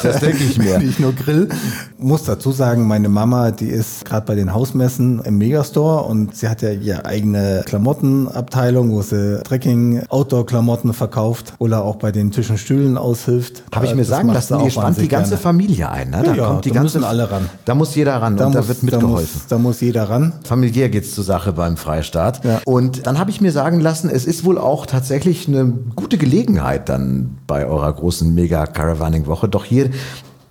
Das 0.04 0.20
denke 0.20 0.44
ich 0.44 0.58
mir. 0.58 0.80
Nicht 0.86 1.00
nur 1.00 1.14
Grill. 1.14 1.50
Muss 1.98 2.24
dazu 2.24 2.52
sagen, 2.52 2.88
meine 2.88 3.10
Mama, 3.10 3.52
die 3.52 3.68
ist 3.68 4.06
gerade 4.06 4.26
bei 4.26 4.36
den 4.36 4.54
Hausmessen 4.54 5.22
im 5.24 5.38
Megastore 5.38 6.04
und 6.04 6.36
sie 6.36 6.48
hat 6.48 6.62
ja 6.62 6.72
ihre 6.72 7.06
eigene 7.06 7.64
Klamottenabteilung, 7.66 8.92
wo 8.92 9.02
sie 9.02 9.42
Trekking, 9.44 10.04
Outdoor-Klamotten 10.10 10.94
verkauft 10.94 11.54
oder 11.60 11.84
auch 11.84 11.96
bei 11.96 12.12
den 12.12 12.32
Tischen 12.32 12.58
Stühlen 12.58 12.98
aushilft. 12.98 13.64
Habe 13.74 13.86
ich 13.86 13.96
mir 13.96 14.02
Das 14.02 14.10
sagen 14.10 14.30
lassen, 14.30 14.60
ihr 14.62 14.72
spannt 14.72 15.00
die 15.00 15.08
ganze 15.08 15.32
gerne. 15.32 15.42
Familie 15.42 15.75
ein. 15.84 16.12
Ne? 16.12 16.22
Da 16.24 16.34
Ja, 16.34 16.46
kommt 16.48 16.66
die 16.66 16.70
da 16.70 16.76
ganze, 16.76 17.00
müssen 17.00 17.08
alle 17.08 17.30
ran. 17.30 17.50
Da 17.66 17.76
muss 17.76 17.94
jeder 17.96 18.16
ran 18.22 18.34
und 18.40 18.54
da 18.56 18.68
wird 18.68 18.78
da 18.82 18.86
mitgeholfen. 18.86 19.12
muss, 19.34 19.48
da 19.48 19.58
muss 19.58 19.82
jeder 19.82 20.10
ran. 20.10 20.34
Familiär 20.44 20.90
geht's 20.90 21.14
zur 21.14 21.24
Sache 21.24 21.52
beim 21.52 21.76
Freistaat. 21.76 22.44
Ja. 22.46 22.62
Und 22.66 23.06
dann 23.08 23.20
habe 23.20 23.32
ich 23.32 23.42
mir 23.42 23.52
sagen 23.52 23.80
lassen, 23.80 24.10
es 24.10 24.26
ist 24.26 24.46
wohl 24.46 24.58
auch 24.58 24.86
tatsächlich 24.86 25.48
eine 25.48 25.74
gute 25.96 26.18
Gelegenheit 26.18 26.88
dann 26.90 27.38
bei 27.48 27.66
eurer 27.66 27.92
großen 27.92 28.34
Mega-Caravaning-Woche 28.34 29.50
doch 29.50 29.66
hier 29.66 29.90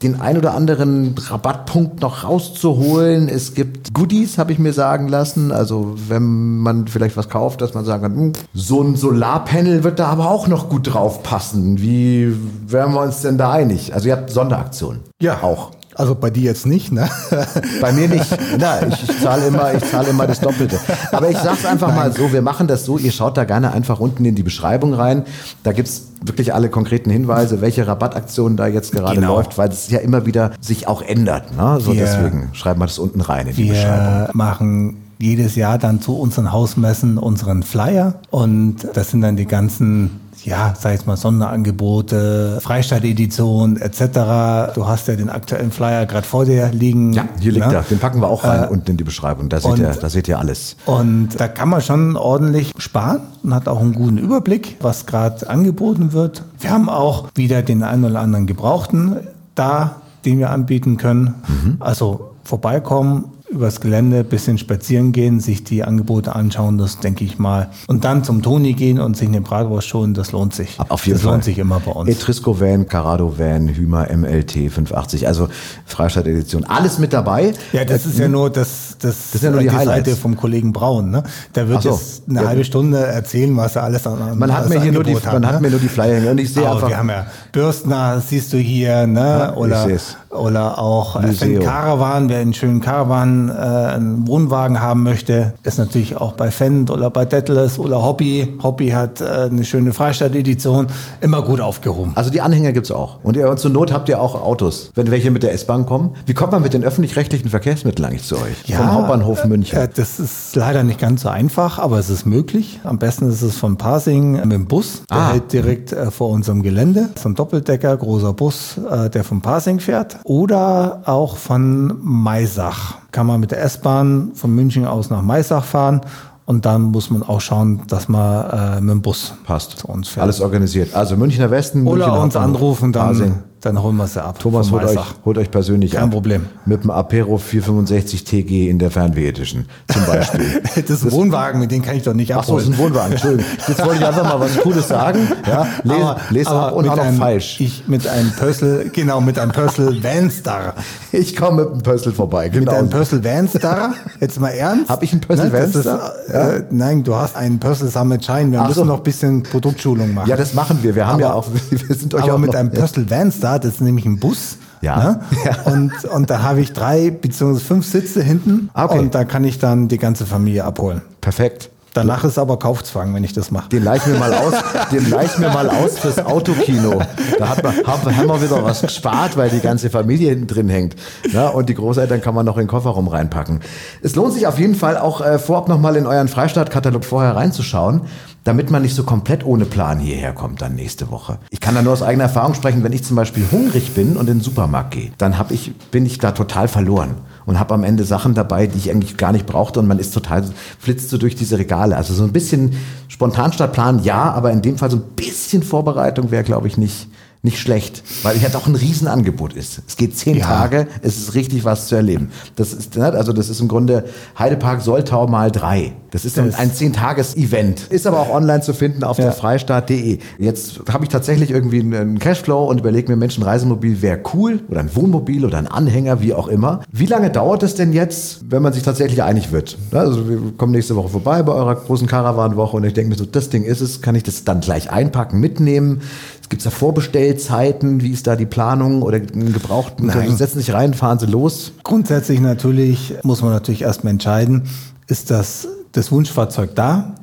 den 0.04 0.20
ein 0.20 0.36
oder 0.36 0.54
anderen 0.54 1.14
Rabattpunkt 1.18 2.00
noch 2.00 2.24
rauszuholen. 2.24 3.28
Es 3.28 3.54
gibt 3.54 3.94
Goodies, 3.94 4.38
habe 4.38 4.52
ich 4.52 4.58
mir 4.58 4.72
sagen 4.72 5.08
lassen. 5.08 5.50
Also 5.50 5.94
wenn 6.08 6.58
man 6.58 6.86
vielleicht 6.86 7.16
was 7.16 7.28
kauft, 7.28 7.60
dass 7.60 7.74
man 7.74 7.84
sagen 7.84 8.02
kann, 8.02 8.16
hm, 8.16 8.32
so 8.52 8.82
ein 8.82 8.96
Solarpanel 8.96 9.82
wird 9.82 9.98
da 9.98 10.06
aber 10.06 10.30
auch 10.30 10.46
noch 10.46 10.68
gut 10.68 10.92
drauf 10.92 11.22
passen. 11.22 11.80
Wie 11.80 12.36
wären 12.66 12.92
wir 12.92 13.00
uns 13.00 13.22
denn 13.22 13.38
da 13.38 13.50
einig? 13.50 13.94
Also 13.94 14.08
ihr 14.08 14.16
habt 14.16 14.30
Sonderaktionen. 14.30 15.00
Ja, 15.20 15.42
Auch. 15.42 15.70
Also 15.96 16.14
bei 16.14 16.30
dir 16.30 16.42
jetzt 16.44 16.66
nicht, 16.66 16.90
ne? 16.92 17.08
Bei 17.80 17.92
mir 17.92 18.08
nicht. 18.08 18.26
Na, 18.58 18.84
ich, 18.86 19.02
ich 19.08 19.20
zahle 19.22 19.46
immer, 19.46 19.74
ich 19.74 19.84
zahle 19.90 20.08
immer 20.08 20.26
das 20.26 20.40
Doppelte. 20.40 20.78
Aber 21.12 21.30
ich 21.30 21.38
sag's 21.38 21.64
einfach 21.64 21.94
mal 21.94 22.12
so, 22.12 22.32
wir 22.32 22.42
machen 22.42 22.66
das 22.66 22.84
so, 22.84 22.98
ihr 22.98 23.12
schaut 23.12 23.36
da 23.36 23.44
gerne 23.44 23.72
einfach 23.72 24.00
unten 24.00 24.24
in 24.24 24.34
die 24.34 24.42
Beschreibung 24.42 24.92
rein. 24.94 25.22
Da 25.62 25.72
gibt's 25.72 26.08
wirklich 26.24 26.52
alle 26.52 26.68
konkreten 26.68 27.10
Hinweise, 27.10 27.60
welche 27.60 27.86
Rabattaktion 27.86 28.56
da 28.56 28.66
jetzt 28.66 28.92
gerade 28.92 29.14
Genau. 29.14 29.36
läuft, 29.36 29.56
weil 29.58 29.68
es 29.68 29.88
ja 29.90 29.98
immer 30.00 30.26
wieder 30.26 30.50
sich 30.60 30.88
auch 30.88 31.00
ändert. 31.02 31.56
Ne? 31.56 31.78
So 31.80 31.92
Wir- 31.92 32.00
deswegen 32.00 32.50
schreiben 32.54 32.80
wir 32.80 32.86
das 32.86 32.98
unten 32.98 33.20
rein 33.20 33.46
in 33.46 33.54
die 33.56 33.64
Beschreibung. 33.68 34.26
Wir 34.26 34.30
machen 34.32 34.96
jedes 35.20 35.54
Jahr 35.54 35.78
dann 35.78 36.00
zu 36.00 36.18
unseren 36.18 36.50
Hausmessen 36.50 37.18
unseren 37.18 37.62
Flyer 37.62 38.14
und 38.30 38.76
das 38.94 39.10
sind 39.12 39.20
dann 39.20 39.36
die 39.36 39.46
ganzen 39.46 40.20
ja, 40.44 40.74
sag 40.78 40.94
ich 40.94 41.06
mal, 41.06 41.16
Sonderangebote, 41.16 42.58
Freistaat-Edition 42.60 43.78
etc. 43.78 44.74
Du 44.74 44.86
hast 44.86 45.08
ja 45.08 45.16
den 45.16 45.30
aktuellen 45.30 45.70
Flyer 45.70 46.06
gerade 46.06 46.26
vor 46.26 46.44
dir 46.44 46.70
liegen. 46.70 47.12
Ja, 47.12 47.28
hier 47.40 47.52
liegt 47.52 47.66
ne? 47.66 47.74
er. 47.74 47.82
Den 47.82 47.98
packen 47.98 48.20
wir 48.20 48.28
auch 48.28 48.44
rein 48.44 48.68
unten 48.68 48.92
in 48.92 48.96
die 48.96 49.04
Beschreibung. 49.04 49.48
Da 49.48 49.60
seht, 49.60 49.78
ihr, 49.78 49.90
da 49.90 50.08
seht 50.08 50.28
ihr 50.28 50.38
alles. 50.38 50.76
Und 50.86 51.40
da 51.40 51.48
kann 51.48 51.68
man 51.68 51.80
schon 51.80 52.16
ordentlich 52.16 52.72
sparen 52.78 53.20
und 53.42 53.54
hat 53.54 53.68
auch 53.68 53.80
einen 53.80 53.94
guten 53.94 54.18
Überblick, 54.18 54.76
was 54.80 55.06
gerade 55.06 55.48
angeboten 55.48 56.12
wird. 56.12 56.42
Wir 56.60 56.70
haben 56.70 56.88
auch 56.88 57.28
wieder 57.34 57.62
den 57.62 57.82
einen 57.82 58.04
oder 58.04 58.20
anderen 58.20 58.46
Gebrauchten 58.46 59.16
da, 59.54 59.96
den 60.24 60.38
wir 60.38 60.50
anbieten 60.50 60.96
können. 60.96 61.34
Also 61.80 62.30
vorbeikommen, 62.44 63.24
übers 63.54 63.80
Gelände, 63.80 64.24
bisschen 64.24 64.58
spazieren 64.58 65.12
gehen, 65.12 65.40
sich 65.40 65.64
die 65.64 65.84
Angebote 65.84 66.34
anschauen, 66.34 66.78
das 66.78 67.00
denke 67.00 67.24
ich 67.24 67.38
mal. 67.38 67.70
Und 67.86 68.04
dann 68.04 68.24
zum 68.24 68.42
Toni 68.42 68.74
gehen 68.74 69.00
und 69.00 69.16
sich 69.16 69.28
eine 69.28 69.40
Bratwurst 69.40 69.92
holen, 69.94 70.14
das 70.14 70.32
lohnt 70.32 70.54
sich. 70.54 70.78
Auf 70.88 71.06
jeden 71.06 71.16
das 71.16 71.22
Fall. 71.22 71.32
lohnt 71.32 71.44
sich 71.44 71.58
immer 71.58 71.80
bei 71.80 71.92
uns. 71.92 72.10
Etrisco 72.10 72.60
Van, 72.60 72.86
Carado 72.86 73.38
Van, 73.38 73.68
Hümer 73.68 74.08
MLT 74.14 74.52
580, 74.52 75.26
also 75.26 75.48
Freistaat 75.86 76.26
Edition. 76.26 76.64
Alles 76.64 76.98
mit 76.98 77.12
dabei. 77.12 77.54
Ja, 77.72 77.84
das 77.84 78.06
ist 78.06 78.18
ja 78.18 78.28
nur 78.28 78.50
das, 78.50 78.93
das, 79.04 79.16
Das 79.32 79.40
sind 79.40 79.44
ja 79.44 79.50
nur 79.50 79.60
die 79.60 79.70
Highlights. 79.70 80.06
Seite 80.08 80.16
vom 80.16 80.36
Kollegen 80.36 80.72
Braun. 80.72 81.10
Ne? 81.10 81.22
Der 81.54 81.68
wird 81.68 81.82
so. 81.82 81.90
jetzt 81.90 82.22
eine 82.28 82.42
Ja. 82.42 82.48
halbe 82.48 82.64
Stunde 82.64 82.98
erzählen, 82.98 83.56
was 83.56 83.76
er 83.76 83.84
alles 83.84 84.06
an 84.06 84.20
an- 84.20 84.38
Man 84.38 84.52
hat 84.52 84.68
mir 84.68 84.80
hier 84.80 84.92
nur 84.92 85.04
die, 85.04 85.12
Angebot 85.14 85.32
man 85.32 85.42
ne? 85.42 85.48
hat 85.48 85.60
mir 85.60 85.70
nur 85.70 85.80
die 85.80 85.88
Flyer 85.88 86.14
hängen 86.16 86.28
und 86.30 86.38
ich 86.38 86.52
sehe 86.52 86.64
Aber 86.64 86.74
einfach. 86.76 86.88
wir 86.88 86.98
haben 86.98 87.10
ja 87.10 87.26
Bürstner, 87.52 88.20
siehst 88.26 88.52
du 88.52 88.56
hier, 88.56 89.06
ne? 89.06 89.20
Ja, 89.20 89.54
oder, 89.54 89.86
oder 90.30 90.78
auch 90.78 91.20
Museo. 91.20 91.60
Fan 91.60 91.68
Caravan, 91.70 92.28
wer 92.28 92.38
einen 92.40 92.54
schönen 92.54 92.80
Caravan, 92.80 93.48
äh, 93.48 93.52
einen 93.52 94.26
Wohnwagen 94.26 94.80
haben 94.80 95.02
möchte, 95.02 95.54
ist 95.62 95.78
natürlich 95.78 96.16
auch 96.16 96.32
bei 96.32 96.50
Fendt 96.50 96.90
oder 96.90 97.10
bei 97.10 97.24
Detlefs 97.24 97.78
oder 97.78 98.02
Hobby. 98.02 98.56
Hobby 98.62 98.88
hat 98.90 99.20
äh, 99.20 99.24
eine 99.50 99.64
schöne 99.64 99.92
Freistadt-Edition, 99.92 100.86
immer 101.20 101.42
gut 101.42 101.60
aufgehoben. 101.60 102.12
Also 102.14 102.30
die 102.30 102.40
Anhänger 102.40 102.72
gibt's 102.72 102.90
auch. 102.90 103.18
Und 103.22 103.36
ihr, 103.36 103.48
und 103.48 103.58
zur 103.58 103.70
Not 103.70 103.92
habt 103.92 104.08
ihr 104.08 104.20
auch 104.20 104.34
Autos, 104.34 104.90
wenn 104.94 105.10
welche 105.10 105.30
mit 105.30 105.42
der 105.42 105.52
S-Bahn 105.52 105.86
kommen. 105.86 106.10
Wie 106.26 106.34
kommt 106.34 106.52
man 106.52 106.62
mit 106.62 106.74
den 106.74 106.82
öffentlich-rechtlichen 106.84 107.48
Verkehrsmitteln 107.50 108.06
eigentlich 108.08 108.24
zu 108.24 108.36
euch? 108.36 108.74
Vom 108.76 108.90
Hauptbahnhof 108.94 109.44
München. 109.44 109.78
Äh, 109.78 109.88
das 109.94 110.18
ist 110.18 110.54
leider 110.56 110.82
nicht 110.82 110.98
ganz 111.00 111.22
so 111.22 111.28
einfach, 111.28 111.78
aber 111.78 111.98
es 111.98 112.10
ist 112.10 112.24
möglich. 112.26 112.80
Am 112.84 112.98
besten 112.98 113.28
ist 113.28 113.42
es 113.42 113.56
von 113.56 113.76
Pasing 113.76 114.32
mit 114.32 114.52
dem 114.52 114.66
Bus. 114.66 115.02
Der 115.10 115.16
Ah. 115.18 115.32
hält 115.32 115.52
direkt 115.52 115.92
äh, 115.92 116.10
vor 116.10 116.30
unserem 116.30 116.62
Gelände. 116.62 117.10
So 117.20 117.28
ein 117.28 117.34
Doppeldecker, 117.34 117.96
großer 117.96 118.32
Bus, 118.32 118.78
äh, 118.90 119.10
der 119.10 119.24
von 119.24 119.40
Pasing 119.40 119.80
fährt. 119.80 120.18
Oder 120.24 121.02
auch 121.06 121.36
von 121.36 121.92
Maisach. 122.02 122.94
Kann 123.12 123.26
man 123.26 123.40
mit 123.40 123.50
der 123.50 123.62
S-Bahn 123.62 124.32
von 124.34 124.54
München 124.54 124.86
aus 124.86 125.10
nach 125.10 125.22
Maisach 125.22 125.64
fahren. 125.64 126.00
Und 126.46 126.66
dann 126.66 126.82
muss 126.82 127.08
man 127.10 127.22
auch 127.22 127.40
schauen, 127.40 127.80
dass 127.88 128.06
man 128.08 128.76
äh, 128.76 128.80
mit 128.82 128.90
dem 128.90 129.00
Bus 129.02 129.32
Passt. 129.46 129.78
zu 129.78 129.88
uns 129.88 130.08
fährt. 130.08 130.24
Alles 130.24 130.40
organisiert. 130.42 130.94
Also 130.94 131.16
Münchner 131.16 131.50
Westen, 131.50 131.86
Oder 131.86 132.06
Münchner 132.06 132.12
uns 132.22 132.34
Hauptbahnhof, 132.34 132.82
anrufen, 132.82 132.92
dann, 132.92 133.42
dann 133.64 133.82
holen 133.82 133.96
wir 133.96 134.06
sie 134.06 134.22
ab. 134.22 134.38
Thomas 134.38 134.70
holt 134.70 134.84
euch, 134.84 134.98
holt 135.24 135.38
euch 135.38 135.50
persönlich 135.50 135.92
Kein 135.92 136.04
ab. 136.04 136.10
Problem. 136.10 136.46
Mit 136.66 136.84
dem 136.84 136.90
Apero 136.90 137.38
465 137.38 138.24
TG 138.24 138.68
in 138.68 138.78
der 138.78 138.90
Fernweh 138.90 139.28
Edition 139.28 139.66
zum 139.92 140.04
Beispiel. 140.06 140.62
Das 140.74 140.90
ist 140.90 141.04
ein 141.04 141.12
Wohnwagen, 141.12 141.60
mit 141.60 141.70
dem 141.70 141.82
kann 141.82 141.96
ich 141.96 142.02
doch 142.02 142.14
nicht 142.14 142.32
Ach 142.34 142.44
so, 142.44 142.52
abholen. 142.56 142.72
ist 142.72 142.78
ein 142.78 142.84
Wohnwagen, 142.84 143.12
Entschuldigung. 143.12 143.46
Jetzt 143.66 143.84
wollte 143.84 144.00
ich 144.00 144.06
einfach 144.06 144.24
mal 144.24 144.40
was 144.40 144.56
Cooles 144.58 144.88
sagen. 144.88 145.18
Ja, 145.46 145.66
les, 145.82 145.96
Aber- 146.02 146.16
les 146.30 146.46
aber 146.46 146.66
ab 146.68 146.72
und 146.74 146.82
mit 146.82 146.92
auch 146.92 146.96
noch 146.96 147.04
einem- 147.04 147.18
falsch. 147.18 147.60
Ich 147.60 147.88
mit 147.88 148.06
einem 148.06 148.30
Pössl, 148.32 148.90
genau, 148.92 149.20
mit 149.20 149.38
einem 149.38 149.52
Pössl 149.52 150.02
Vanstar. 150.02 150.74
Ich 151.12 151.34
komme 151.36 151.64
mit 151.64 151.72
dem 151.74 151.82
Pössl 151.82 152.12
vorbei. 152.12 152.44
Mit 152.46 152.54
Genau. 152.60 152.72
einem 152.72 152.90
Pössl 152.90 153.22
Vanstar. 153.24 153.94
Jetzt 154.20 154.40
mal 154.40 154.50
ernst. 154.50 154.90
Hab 154.90 155.02
ich 155.02 155.12
einen 155.12 155.20
Pössl 155.20 155.44
Nein, 155.44 155.52
das 155.52 155.74
ist, 155.74 155.86
Vanstar? 155.86 156.12
Äh, 156.28 156.62
nein, 156.70 157.02
du 157.04 157.14
hast 157.14 157.36
einen 157.36 157.58
Pössl 157.60 157.88
Summit 157.88 158.24
Shine. 158.24 158.52
Wir 158.52 158.60
Ach 158.62 158.68
müssen 158.68 158.80
so. 158.80 158.84
noch 158.84 158.98
ein 158.98 159.02
bisschen 159.02 159.42
Produktschulung 159.42 160.12
machen. 160.14 160.28
ja, 160.28 160.36
das 160.36 160.54
machen 160.54 160.78
wir. 160.82 160.94
Wir 160.94 161.06
haben 161.06 161.14
Aber- 161.14 161.22
ja 161.22 161.32
auch, 161.32 161.46
wir 161.70 161.94
sind 161.96 162.14
euch 162.14 162.22
aber 162.24 162.34
auch 162.34 162.38
mit 162.38 162.52
noch, 162.52 162.58
einem 162.58 162.70
Pössl 162.70 163.08
Vanstar, 163.08 163.53
das 163.58 163.74
ist 163.74 163.80
nämlich 163.80 164.04
ein 164.04 164.18
Bus. 164.18 164.58
Ja. 164.80 164.98
Ne? 164.98 165.20
Ja. 165.44 165.72
Und, 165.72 166.04
und 166.04 166.30
da 166.30 166.42
habe 166.42 166.60
ich 166.60 166.72
drei 166.72 167.10
beziehungsweise 167.10 167.64
fünf 167.64 167.86
Sitze 167.86 168.22
hinten. 168.22 168.70
Ah, 168.74 168.84
okay. 168.84 168.98
Und 168.98 169.14
da 169.14 169.24
kann 169.24 169.44
ich 169.44 169.58
dann 169.58 169.88
die 169.88 169.98
ganze 169.98 170.26
Familie 170.26 170.64
abholen. 170.64 171.02
Perfekt. 171.20 171.70
Danach 171.94 172.24
ist 172.24 172.38
aber 172.38 172.58
Kaufzwang, 172.58 173.14
wenn 173.14 173.22
ich 173.22 173.32
das 173.34 173.52
mache. 173.52 173.68
Den 173.68 173.84
leih 173.84 174.00
mir 174.04 174.18
mal 174.18 174.34
aus, 174.34 174.52
den 174.90 175.08
leih 175.08 175.28
mir 175.38 175.48
mal 175.50 175.70
aus 175.70 175.96
fürs 175.96 176.18
Autokino. 176.18 177.00
Da 177.38 177.48
hat 177.48 177.62
man, 177.62 177.76
haben, 177.86 178.16
haben 178.16 178.28
wir 178.28 178.42
wieder 178.42 178.64
was 178.64 178.82
gespart, 178.82 179.36
weil 179.36 179.48
die 179.48 179.60
ganze 179.60 179.90
Familie 179.90 180.30
hinten 180.30 180.48
drin 180.48 180.68
hängt. 180.68 180.96
Ja, 181.32 181.48
und 181.48 181.68
die 181.68 181.74
Großeltern 181.74 182.20
kann 182.20 182.34
man 182.34 182.44
noch 182.44 182.56
in 182.56 182.64
den 182.64 182.68
Kofferraum 182.68 183.06
reinpacken. 183.06 183.60
Es 184.02 184.16
lohnt 184.16 184.34
sich 184.34 184.48
auf 184.48 184.58
jeden 184.58 184.74
Fall 184.74 184.98
auch 184.98 185.20
äh, 185.20 185.38
vorab 185.38 185.68
nochmal 185.68 185.94
in 185.94 186.08
euren 186.08 186.26
Freistaatkatalog 186.26 187.04
vorher 187.04 187.36
reinzuschauen, 187.36 188.02
damit 188.42 188.72
man 188.72 188.82
nicht 188.82 188.96
so 188.96 189.04
komplett 189.04 189.46
ohne 189.46 189.64
Plan 189.64 190.00
hierher 190.00 190.32
kommt 190.32 190.62
dann 190.62 190.74
nächste 190.74 191.12
Woche. 191.12 191.38
Ich 191.50 191.60
kann 191.60 191.76
da 191.76 191.82
nur 191.82 191.92
aus 191.92 192.02
eigener 192.02 192.24
Erfahrung 192.24 192.54
sprechen, 192.54 192.82
wenn 192.82 192.92
ich 192.92 193.04
zum 193.04 193.14
Beispiel 193.14 193.44
hungrig 193.52 193.94
bin 193.94 194.16
und 194.16 194.28
in 194.28 194.38
den 194.38 194.40
Supermarkt 194.40 194.90
gehe, 194.90 195.12
dann 195.16 195.38
hab 195.38 195.52
ich, 195.52 195.72
bin 195.92 196.04
ich 196.06 196.18
da 196.18 196.32
total 196.32 196.66
verloren 196.66 197.14
und 197.46 197.58
habe 197.58 197.74
am 197.74 197.84
Ende 197.84 198.04
Sachen 198.04 198.34
dabei, 198.34 198.66
die 198.66 198.78
ich 198.78 198.90
eigentlich 198.90 199.16
gar 199.16 199.32
nicht 199.32 199.46
brauchte 199.46 199.80
und 199.80 199.86
man 199.86 199.98
ist 199.98 200.12
total, 200.14 200.44
flitzt 200.78 201.10
so 201.10 201.18
durch 201.18 201.34
diese 201.34 201.58
Regale. 201.58 201.96
Also 201.96 202.14
so 202.14 202.24
ein 202.24 202.32
bisschen 202.32 202.72
spontan 203.08 203.52
statt 203.52 203.72
Plan, 203.72 204.02
ja, 204.02 204.32
aber 204.32 204.50
in 204.52 204.62
dem 204.62 204.78
Fall 204.78 204.90
so 204.90 204.96
ein 204.96 205.04
bisschen 205.16 205.62
Vorbereitung 205.62 206.30
wäre, 206.30 206.44
glaube 206.44 206.68
ich, 206.68 206.76
nicht, 206.76 207.08
nicht 207.42 207.58
schlecht, 207.58 208.02
weil 208.22 208.40
ja 208.40 208.48
doch 208.48 208.66
ein 208.66 208.74
Riesenangebot 208.74 209.52
ist. 209.52 209.82
Es 209.86 209.96
geht 209.96 210.16
zehn 210.16 210.36
Ja. 210.38 210.46
Tage, 210.46 210.88
es 211.02 211.18
ist 211.18 211.34
richtig 211.34 211.64
was 211.64 211.88
zu 211.88 211.94
erleben. 211.94 212.30
Das 212.56 212.72
ist, 212.72 212.96
ne, 212.96 213.06
also 213.12 213.32
das 213.32 213.50
ist 213.50 213.60
im 213.60 213.68
Grunde 213.68 214.04
Heidepark 214.38 214.80
Soltau 214.80 215.26
mal 215.26 215.50
drei. 215.50 215.92
Das 216.14 216.24
ist 216.24 216.38
ein, 216.38 216.46
Das- 216.46 216.60
ein 216.60 216.72
Zehn-Tages-Event. 216.72 217.88
Ist 217.90 218.06
aber 218.06 218.20
auch 218.20 218.30
online 218.30 218.60
zu 218.60 218.72
finden 218.72 219.02
auf 219.02 219.18
Ja. 219.18 219.24
der 219.24 219.32
freistaat.de. 219.32 220.18
Jetzt 220.38 220.80
habe 220.88 221.02
ich 221.04 221.10
tatsächlich 221.10 221.50
irgendwie 221.50 221.80
einen 221.80 222.20
Cashflow 222.20 222.66
und 222.70 222.78
überlege 222.78 223.10
mir, 223.10 223.16
Mensch, 223.16 223.36
ein 223.36 223.42
Reisemobil 223.42 224.00
wäre 224.00 224.20
cool 224.32 224.60
oder 224.70 224.78
ein 224.78 224.94
Wohnmobil 224.94 225.44
oder 225.44 225.58
ein 225.58 225.66
Anhänger, 225.66 226.20
wie 226.22 226.32
auch 226.32 226.46
immer. 226.46 226.82
Wie 226.92 227.06
lange 227.06 227.30
dauert 227.30 227.64
es 227.64 227.74
denn 227.74 227.92
jetzt, 227.92 228.48
wenn 228.48 228.62
man 228.62 228.72
sich 228.72 228.84
tatsächlich 228.84 229.24
einig 229.24 229.50
wird? 229.50 229.76
Also 229.90 230.28
wir 230.28 230.38
kommen 230.56 230.70
nächste 230.70 230.94
Woche 230.94 231.08
vorbei 231.08 231.42
bei 231.42 231.52
eurer 231.52 231.74
großen 231.74 232.06
Caravan-Woche 232.06 232.76
und 232.76 232.84
ich 232.84 232.94
denke 232.94 233.10
mir 233.10 233.16
so, 233.16 233.24
das 233.26 233.48
Ding 233.50 233.64
ist 233.64 233.80
es, 233.80 234.00
kann 234.00 234.14
ich 234.14 234.22
das 234.22 234.44
dann 234.44 234.60
gleich 234.60 234.92
einpacken, 234.92 235.40
mitnehmen? 235.40 236.00
Gibt 236.48 236.60
es 236.60 236.64
da 236.64 236.70
Vorbestellzeiten? 236.70 238.02
Wie 238.02 238.10
ist 238.10 238.26
da 238.28 238.36
die 238.36 238.46
Planung 238.46 239.02
oder 239.02 239.16
einen 239.16 239.52
gebrauchten? 239.52 240.06
Nein. 240.06 240.36
Setzen 240.36 240.58
sich 240.58 240.72
rein, 240.72 240.94
fahren 240.94 241.18
sie 241.18 241.26
los? 241.26 241.72
Grundsätzlich 241.82 242.40
natürlich 242.40 243.14
muss 243.24 243.42
man 243.42 243.50
natürlich 243.50 243.82
erstmal 243.82 244.12
entscheiden, 244.12 244.62
ist 245.08 245.30
das, 245.32 245.66
das 245.94 246.12
Wunschfahrzeug 246.12 246.74
da? 246.74 247.14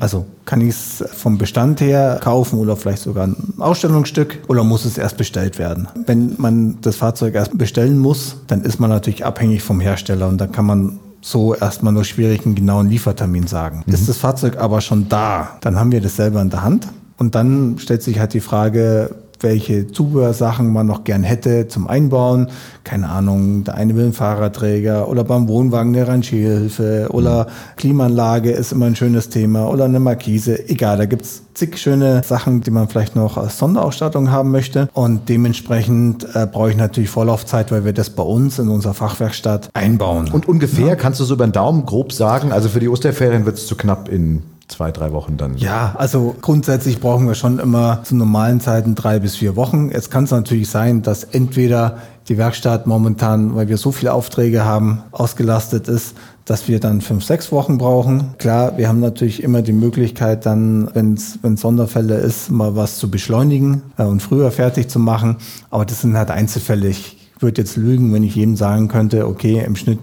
Also 0.00 0.26
kann 0.46 0.60
ich 0.60 0.70
es 0.70 1.04
vom 1.14 1.38
Bestand 1.38 1.80
her 1.80 2.18
kaufen 2.20 2.58
oder 2.58 2.76
vielleicht 2.76 3.02
sogar 3.02 3.28
ein 3.28 3.36
Ausstellungsstück 3.58 4.40
oder 4.48 4.64
muss 4.64 4.84
es 4.84 4.98
erst 4.98 5.16
bestellt 5.16 5.58
werden? 5.58 5.86
Wenn 6.06 6.34
man 6.38 6.78
das 6.80 6.96
Fahrzeug 6.96 7.34
erst 7.36 7.56
bestellen 7.56 7.98
muss, 7.98 8.36
dann 8.48 8.62
ist 8.62 8.80
man 8.80 8.90
natürlich 8.90 9.24
abhängig 9.24 9.62
vom 9.62 9.78
Hersteller 9.78 10.26
und 10.28 10.38
dann 10.38 10.50
kann 10.50 10.66
man 10.66 10.98
so 11.20 11.54
erstmal 11.54 11.92
nur 11.92 12.04
schwierig 12.04 12.46
einen 12.46 12.56
genauen 12.56 12.88
Liefertermin 12.88 13.46
sagen. 13.46 13.84
Ist 13.86 14.08
das 14.08 14.16
Fahrzeug 14.16 14.58
aber 14.58 14.80
schon 14.80 15.08
da, 15.08 15.56
dann 15.60 15.78
haben 15.78 15.92
wir 15.92 16.00
das 16.00 16.16
selber 16.16 16.42
in 16.42 16.50
der 16.50 16.64
Hand 16.64 16.88
und 17.18 17.36
dann 17.36 17.78
stellt 17.78 18.02
sich 18.02 18.18
halt 18.18 18.34
die 18.34 18.40
Frage, 18.40 19.14
welche 19.40 19.86
Zubehörsachen 19.86 20.72
man 20.72 20.86
noch 20.86 21.04
gern 21.04 21.22
hätte 21.22 21.68
zum 21.68 21.86
Einbauen. 21.86 22.48
Keine 22.84 23.08
Ahnung, 23.08 23.64
der 23.64 23.74
eine 23.74 23.96
will 23.96 24.04
einen 24.04 24.12
Fahrradträger 24.12 25.08
oder 25.08 25.24
beim 25.24 25.48
Wohnwagen 25.48 25.94
eine 25.94 26.06
Rangierhilfe 26.06 27.08
oder 27.10 27.46
Klimaanlage 27.76 28.50
ist 28.50 28.72
immer 28.72 28.86
ein 28.86 28.96
schönes 28.96 29.28
Thema 29.28 29.68
oder 29.68 29.84
eine 29.84 30.00
Markise. 30.00 30.68
Egal, 30.68 30.98
da 30.98 31.06
gibt's 31.06 31.42
zig 31.54 31.76
schöne 31.78 32.22
Sachen, 32.24 32.62
die 32.62 32.70
man 32.70 32.88
vielleicht 32.88 33.16
noch 33.16 33.36
als 33.36 33.58
Sonderausstattung 33.58 34.30
haben 34.30 34.50
möchte. 34.50 34.88
Und 34.94 35.28
dementsprechend 35.28 36.26
äh, 36.34 36.46
brauche 36.46 36.70
ich 36.70 36.76
natürlich 36.76 37.10
Vorlaufzeit, 37.10 37.70
weil 37.70 37.84
wir 37.84 37.92
das 37.92 38.10
bei 38.10 38.22
uns 38.22 38.58
in 38.58 38.68
unserer 38.68 38.94
Fachwerkstatt 38.94 39.70
einbauen. 39.74 40.30
Und 40.30 40.48
ungefähr 40.48 40.96
kannst 40.96 41.20
du 41.20 41.24
so 41.24 41.34
über 41.34 41.46
den 41.46 41.52
Daumen 41.52 41.86
grob 41.86 42.12
sagen, 42.12 42.52
also 42.52 42.68
für 42.68 42.80
die 42.80 42.88
Osterferien 42.88 43.44
wird 43.44 43.58
es 43.58 43.66
zu 43.66 43.76
knapp 43.76 44.08
in 44.08 44.42
zwei, 44.70 44.92
drei 44.92 45.12
Wochen 45.12 45.36
dann. 45.36 45.56
Ja, 45.56 45.94
also 45.98 46.34
grundsätzlich 46.40 47.00
brauchen 47.00 47.26
wir 47.26 47.34
schon 47.34 47.58
immer 47.58 48.02
zu 48.04 48.16
normalen 48.16 48.60
Zeiten 48.60 48.94
drei 48.94 49.18
bis 49.18 49.36
vier 49.36 49.56
Wochen. 49.56 49.90
Jetzt 49.90 50.10
kann 50.10 50.24
es 50.24 50.30
natürlich 50.30 50.70
sein, 50.70 51.02
dass 51.02 51.24
entweder 51.24 51.98
die 52.28 52.38
Werkstatt 52.38 52.86
momentan, 52.86 53.56
weil 53.56 53.68
wir 53.68 53.76
so 53.76 53.90
viele 53.92 54.12
Aufträge 54.12 54.64
haben, 54.64 55.02
ausgelastet 55.10 55.88
ist, 55.88 56.14
dass 56.44 56.68
wir 56.68 56.80
dann 56.80 57.00
fünf, 57.00 57.24
sechs 57.24 57.50
Wochen 57.52 57.78
brauchen. 57.78 58.34
Klar, 58.38 58.76
wir 58.76 58.88
haben 58.88 59.00
natürlich 59.00 59.42
immer 59.42 59.62
die 59.62 59.72
Möglichkeit 59.72 60.46
dann, 60.46 60.90
wenn 60.94 61.14
es 61.14 61.38
Sonderfälle 61.60 62.16
ist, 62.16 62.50
mal 62.50 62.76
was 62.76 62.98
zu 62.98 63.10
beschleunigen 63.10 63.82
äh, 63.98 64.04
und 64.04 64.20
früher 64.20 64.50
fertig 64.50 64.88
zu 64.88 64.98
machen. 64.98 65.36
Aber 65.70 65.84
das 65.84 66.00
sind 66.00 66.16
halt 66.16 66.30
Einzelfälle. 66.30 66.88
Ich 66.88 67.18
würde 67.40 67.62
jetzt 67.62 67.76
lügen, 67.76 68.12
wenn 68.12 68.22
ich 68.22 68.34
jedem 68.34 68.56
sagen 68.56 68.88
könnte, 68.88 69.26
okay, 69.26 69.62
im 69.64 69.74
Schnitt 69.74 69.98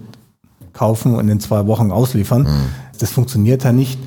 kaufen 0.72 1.14
und 1.14 1.28
in 1.28 1.40
zwei 1.40 1.66
Wochen 1.66 1.90
ausliefern. 1.90 2.46
Das 2.98 3.10
funktioniert 3.10 3.64
ja 3.64 3.72
nicht 3.72 3.98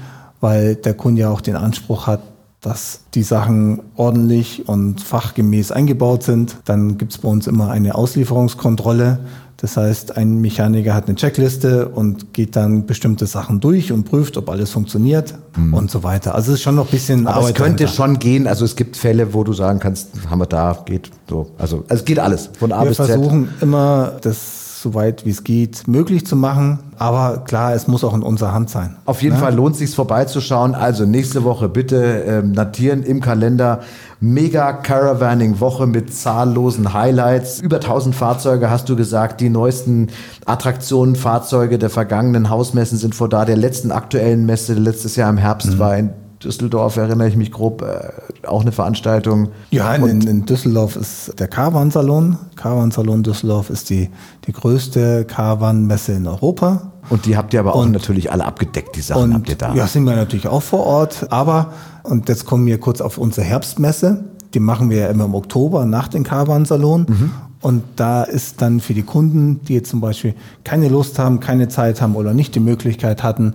weil 0.41 0.75
der 0.75 0.93
Kunde 0.95 1.21
ja 1.21 1.29
auch 1.29 1.41
den 1.41 1.55
Anspruch 1.55 2.07
hat, 2.07 2.21
dass 2.59 3.01
die 3.15 3.23
Sachen 3.23 3.81
ordentlich 3.95 4.67
und 4.67 5.01
fachgemäß 5.01 5.71
eingebaut 5.71 6.23
sind. 6.23 6.57
Dann 6.65 6.97
gibt 6.97 7.13
es 7.13 7.17
bei 7.17 7.27
uns 7.27 7.47
immer 7.47 7.71
eine 7.71 7.95
Auslieferungskontrolle. 7.95 9.19
Das 9.57 9.77
heißt, 9.77 10.17
ein 10.17 10.41
Mechaniker 10.41 10.93
hat 10.95 11.07
eine 11.07 11.15
Checkliste 11.15 11.89
und 11.89 12.33
geht 12.33 12.55
dann 12.55 12.87
bestimmte 12.87 13.27
Sachen 13.27 13.59
durch 13.59 13.91
und 13.91 14.05
prüft, 14.05 14.37
ob 14.37 14.49
alles 14.49 14.71
funktioniert 14.71 15.35
und 15.71 15.91
so 15.91 16.01
weiter. 16.01 16.33
Also 16.33 16.51
es 16.51 16.57
ist 16.57 16.63
schon 16.63 16.75
noch 16.75 16.85
ein 16.85 16.91
bisschen 16.91 17.27
Aber 17.27 17.41
es 17.41 17.45
Arbeit 17.45 17.55
könnte 17.55 17.83
dahinter. 17.83 17.93
schon 17.93 18.19
gehen, 18.19 18.47
also 18.47 18.65
es 18.65 18.75
gibt 18.75 18.97
Fälle, 18.97 19.35
wo 19.35 19.43
du 19.43 19.53
sagen 19.53 19.79
kannst, 19.79 20.09
haben 20.29 20.39
wir 20.39 20.47
da, 20.47 20.79
geht 20.85 21.11
so. 21.29 21.51
Also, 21.59 21.77
also 21.77 21.85
es 21.89 22.05
geht 22.05 22.17
alles, 22.17 22.49
von 22.57 22.71
A 22.71 22.81
Wir 22.81 22.89
bis 22.89 22.97
Z. 22.97 23.05
versuchen 23.05 23.49
immer, 23.61 24.13
das 24.21 24.60
so 24.81 24.93
weit 24.93 25.25
wie 25.25 25.29
es 25.29 25.43
geht 25.43 25.87
möglich 25.87 26.25
zu 26.25 26.35
machen. 26.35 26.79
Aber 26.97 27.43
klar, 27.45 27.73
es 27.73 27.87
muss 27.87 28.03
auch 28.03 28.13
in 28.13 28.23
unserer 28.23 28.53
Hand 28.53 28.69
sein. 28.69 28.97
Auf 29.05 29.21
jeden 29.21 29.37
Fall 29.37 29.55
lohnt 29.55 29.73
es 29.73 29.79
sich 29.79 29.95
vorbeizuschauen. 29.95 30.75
Also 30.75 31.05
nächste 31.05 31.43
Woche 31.43 31.69
bitte 31.69 32.23
ähm, 32.27 32.51
notieren 32.51 33.03
im 33.03 33.21
Kalender. 33.21 33.81
Mega 34.19 34.73
Caravaning 34.73 35.59
Woche 35.59 35.87
mit 35.87 36.13
zahllosen 36.13 36.93
Highlights. 36.93 37.59
Über 37.59 37.77
1000 37.77 38.15
Fahrzeuge 38.15 38.69
hast 38.69 38.87
du 38.89 38.95
gesagt. 38.95 39.41
Die 39.41 39.49
neuesten 39.49 40.07
Attraktionen, 40.45 41.15
Fahrzeuge 41.15 41.79
der 41.79 41.89
vergangenen 41.89 42.49
Hausmessen 42.49 42.97
sind 42.97 43.15
vor 43.15 43.29
da. 43.29 43.45
Der 43.45 43.57
letzten 43.57 43.91
aktuellen 43.91 44.45
Messe 44.45 44.73
letztes 44.73 45.15
Jahr 45.15 45.29
im 45.29 45.37
Herbst 45.37 45.79
war 45.79 45.97
in 45.97 46.11
Düsseldorf, 46.43 46.97
erinnere 46.97 47.27
ich 47.27 47.35
mich 47.35 47.51
grob, 47.51 47.81
äh, 47.81 48.47
auch 48.47 48.61
eine 48.61 48.71
Veranstaltung. 48.71 49.49
Ja, 49.69 49.95
in, 49.95 50.21
in 50.21 50.45
Düsseldorf 50.45 50.95
ist 50.95 51.39
der 51.39 51.47
Caravan-Salon. 51.47 52.37
Caravan-Salon 52.55 53.23
Düsseldorf 53.23 53.69
ist 53.69 53.89
die, 53.89 54.09
die 54.45 54.53
größte 54.53 55.25
Caravan-Messe 55.25 56.13
in 56.13 56.27
Europa. 56.27 56.91
Und 57.09 57.25
die 57.25 57.35
habt 57.35 57.53
ihr 57.53 57.59
aber 57.59 57.75
auch 57.75 57.85
natürlich 57.85 58.31
alle 58.31 58.45
abgedeckt, 58.45 58.95
die 58.95 59.01
Sachen 59.01 59.33
habt 59.33 59.49
ihr 59.49 59.55
da. 59.55 59.73
ja, 59.73 59.87
sind 59.87 60.03
wir 60.03 60.15
natürlich 60.15 60.47
auch 60.47 60.61
vor 60.61 60.85
Ort. 60.85 61.27
Aber, 61.31 61.73
und 62.03 62.29
jetzt 62.29 62.45
kommen 62.45 62.65
wir 62.65 62.79
kurz 62.79 63.01
auf 63.01 63.17
unsere 63.17 63.45
Herbstmesse. 63.45 64.23
Die 64.53 64.59
machen 64.59 64.89
wir 64.89 64.97
ja 64.97 65.07
immer 65.07 65.25
im 65.25 65.35
Oktober 65.35 65.85
nach 65.85 66.07
dem 66.07 66.23
Caravan-Salon. 66.23 67.05
Mhm. 67.07 67.31
Und 67.61 67.83
da 67.95 68.23
ist 68.23 68.61
dann 68.61 68.79
für 68.79 68.93
die 68.95 69.03
Kunden, 69.03 69.61
die 69.67 69.75
jetzt 69.75 69.89
zum 69.91 70.01
Beispiel 70.01 70.33
keine 70.63 70.89
Lust 70.89 71.19
haben, 71.19 71.39
keine 71.39 71.67
Zeit 71.67 72.01
haben 72.01 72.15
oder 72.15 72.33
nicht 72.33 72.55
die 72.55 72.59
Möglichkeit 72.59 73.21
hatten, 73.23 73.53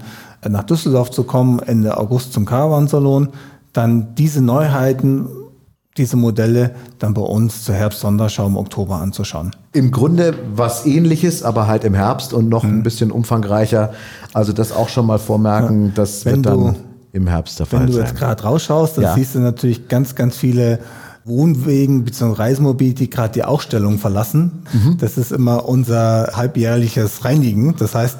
nach 0.48 0.62
Düsseldorf 0.64 1.10
zu 1.10 1.24
kommen, 1.24 1.58
Ende 1.58 1.96
August 1.98 2.32
zum 2.32 2.44
Caravan-Salon, 2.44 3.30
dann 3.72 4.14
diese 4.14 4.40
Neuheiten, 4.42 5.26
diese 5.96 6.16
Modelle 6.16 6.72
dann 6.98 7.14
bei 7.14 7.22
uns 7.22 7.64
zur 7.64 7.74
Herbst-Sonderschau 7.74 8.46
im 8.46 8.56
Oktober 8.56 8.96
anzuschauen. 8.96 9.50
Im 9.72 9.90
Grunde 9.90 10.34
was 10.54 10.86
ähnliches, 10.86 11.42
aber 11.42 11.66
halt 11.66 11.84
im 11.84 11.94
Herbst 11.94 12.32
und 12.32 12.48
noch 12.48 12.62
Mhm. 12.62 12.70
ein 12.78 12.82
bisschen 12.84 13.10
umfangreicher. 13.10 13.92
Also 14.34 14.52
das 14.52 14.70
auch 14.72 14.88
schon 14.88 15.06
mal 15.06 15.18
vormerken, 15.18 15.92
das 15.94 16.24
Wenn 16.24 16.36
wird 16.44 16.46
dann 16.46 16.58
du- 16.60 16.74
im 17.12 17.26
Herbst 17.26 17.58
der 17.58 17.72
Wenn 17.72 17.78
Fall 17.80 17.86
du 17.86 17.92
sein. 17.94 18.04
jetzt 18.04 18.16
gerade 18.16 18.42
rausschaust, 18.42 18.98
dann 18.98 19.04
Ja. 19.04 19.14
siehst 19.14 19.34
du 19.34 19.40
natürlich 19.40 19.88
ganz, 19.88 20.14
ganz 20.14 20.36
viele 20.36 20.78
Wohnwegen 21.26 22.04
bzw. 22.04 22.32
Reisemobil, 22.34 22.94
die 22.94 23.10
gerade 23.10 23.32
die 23.34 23.44
Ausstellung 23.44 23.98
verlassen. 23.98 24.62
Mhm. 24.72 24.96
Das 24.98 25.18
ist 25.18 25.32
immer 25.32 25.68
unser 25.68 26.30
halbjährliches 26.34 27.24
Reinigen. 27.24 27.74
Das 27.76 27.94
heißt, 27.96 28.16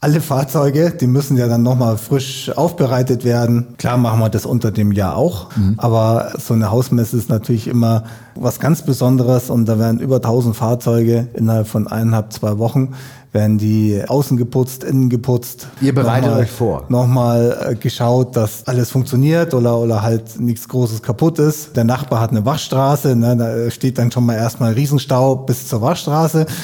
alle 0.00 0.20
Fahrzeuge, 0.20 0.90
die 0.92 1.06
müssen 1.06 1.36
ja 1.36 1.48
dann 1.48 1.62
nochmal 1.62 1.96
frisch 1.96 2.50
aufbereitet 2.54 3.24
werden. 3.24 3.68
Klar 3.78 3.96
machen 3.96 4.20
wir 4.20 4.28
das 4.28 4.44
unter 4.46 4.70
dem 4.70 4.92
Jahr 4.92 5.16
auch, 5.16 5.48
Mhm. 5.56 5.74
aber 5.78 6.32
so 6.38 6.52
eine 6.54 6.70
Hausmesse 6.70 7.16
ist 7.16 7.30
natürlich 7.30 7.66
immer 7.68 8.04
was 8.34 8.60
ganz 8.60 8.82
Besonderes 8.82 9.48
und 9.50 9.64
da 9.66 9.78
werden 9.78 10.00
über 10.00 10.16
1000 10.20 10.54
Fahrzeuge 10.54 11.28
innerhalb 11.34 11.66
von 11.66 11.88
eineinhalb, 11.88 12.32
zwei 12.34 12.58
Wochen 12.58 12.92
werden 13.34 13.58
die 13.58 14.00
außen 14.06 14.36
geputzt, 14.36 14.84
innen 14.84 15.10
geputzt. 15.10 15.66
Ihr 15.80 15.92
bereitet 15.92 16.26
Nochmal- 16.30 16.42
euch 16.42 16.50
vor. 16.50 16.84
nochmal 16.88 17.66
äh, 17.70 17.74
geschaut, 17.74 18.36
dass 18.36 18.64
alles 18.66 18.90
funktioniert 18.90 19.52
oder, 19.54 19.76
oder 19.76 20.02
halt 20.02 20.40
nichts 20.40 20.68
Großes 20.68 21.02
kaputt 21.02 21.40
ist. 21.40 21.76
Der 21.76 21.82
Nachbar 21.82 22.20
hat 22.20 22.30
eine 22.30 22.46
Waschstraße, 22.46 23.16
ne, 23.16 23.36
da 23.36 23.70
steht 23.70 23.98
dann 23.98 24.12
schon 24.12 24.24
mal 24.24 24.36
erstmal 24.36 24.72
Riesenstau 24.72 25.34
bis 25.34 25.68
zur 25.68 25.82
Waschstraße. 25.82 26.46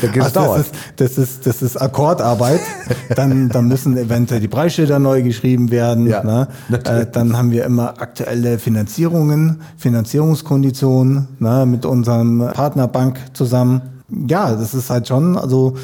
Da 0.00 0.08
geht's 0.08 0.36
Also 0.36 0.54
das, 0.56 0.60
ist, 0.60 0.74
das, 0.96 1.18
ist, 1.18 1.46
das 1.46 1.62
ist 1.62 1.76
Akkordarbeit. 1.76 2.60
dann, 3.16 3.48
dann 3.48 3.66
müssen 3.68 3.96
eventuell 3.96 4.40
die 4.40 4.48
Preisschilder 4.48 4.98
neu 4.98 5.22
geschrieben 5.22 5.70
werden. 5.70 6.06
Ja, 6.06 6.22
ne? 6.22 6.48
äh, 6.84 7.06
dann 7.10 7.36
haben 7.36 7.50
wir 7.50 7.64
immer 7.64 8.00
aktuelle 8.00 8.58
Finanzierungen, 8.58 9.62
Finanzierungskonditionen 9.76 11.28
ne, 11.40 11.66
mit 11.66 11.84
unserem 11.84 12.48
Partnerbank 12.54 13.18
zusammen. 13.32 13.82
Ja, 14.08 14.54
das 14.54 14.74
ist 14.74 14.90
halt 14.90 15.08
schon, 15.08 15.36
also 15.38 15.74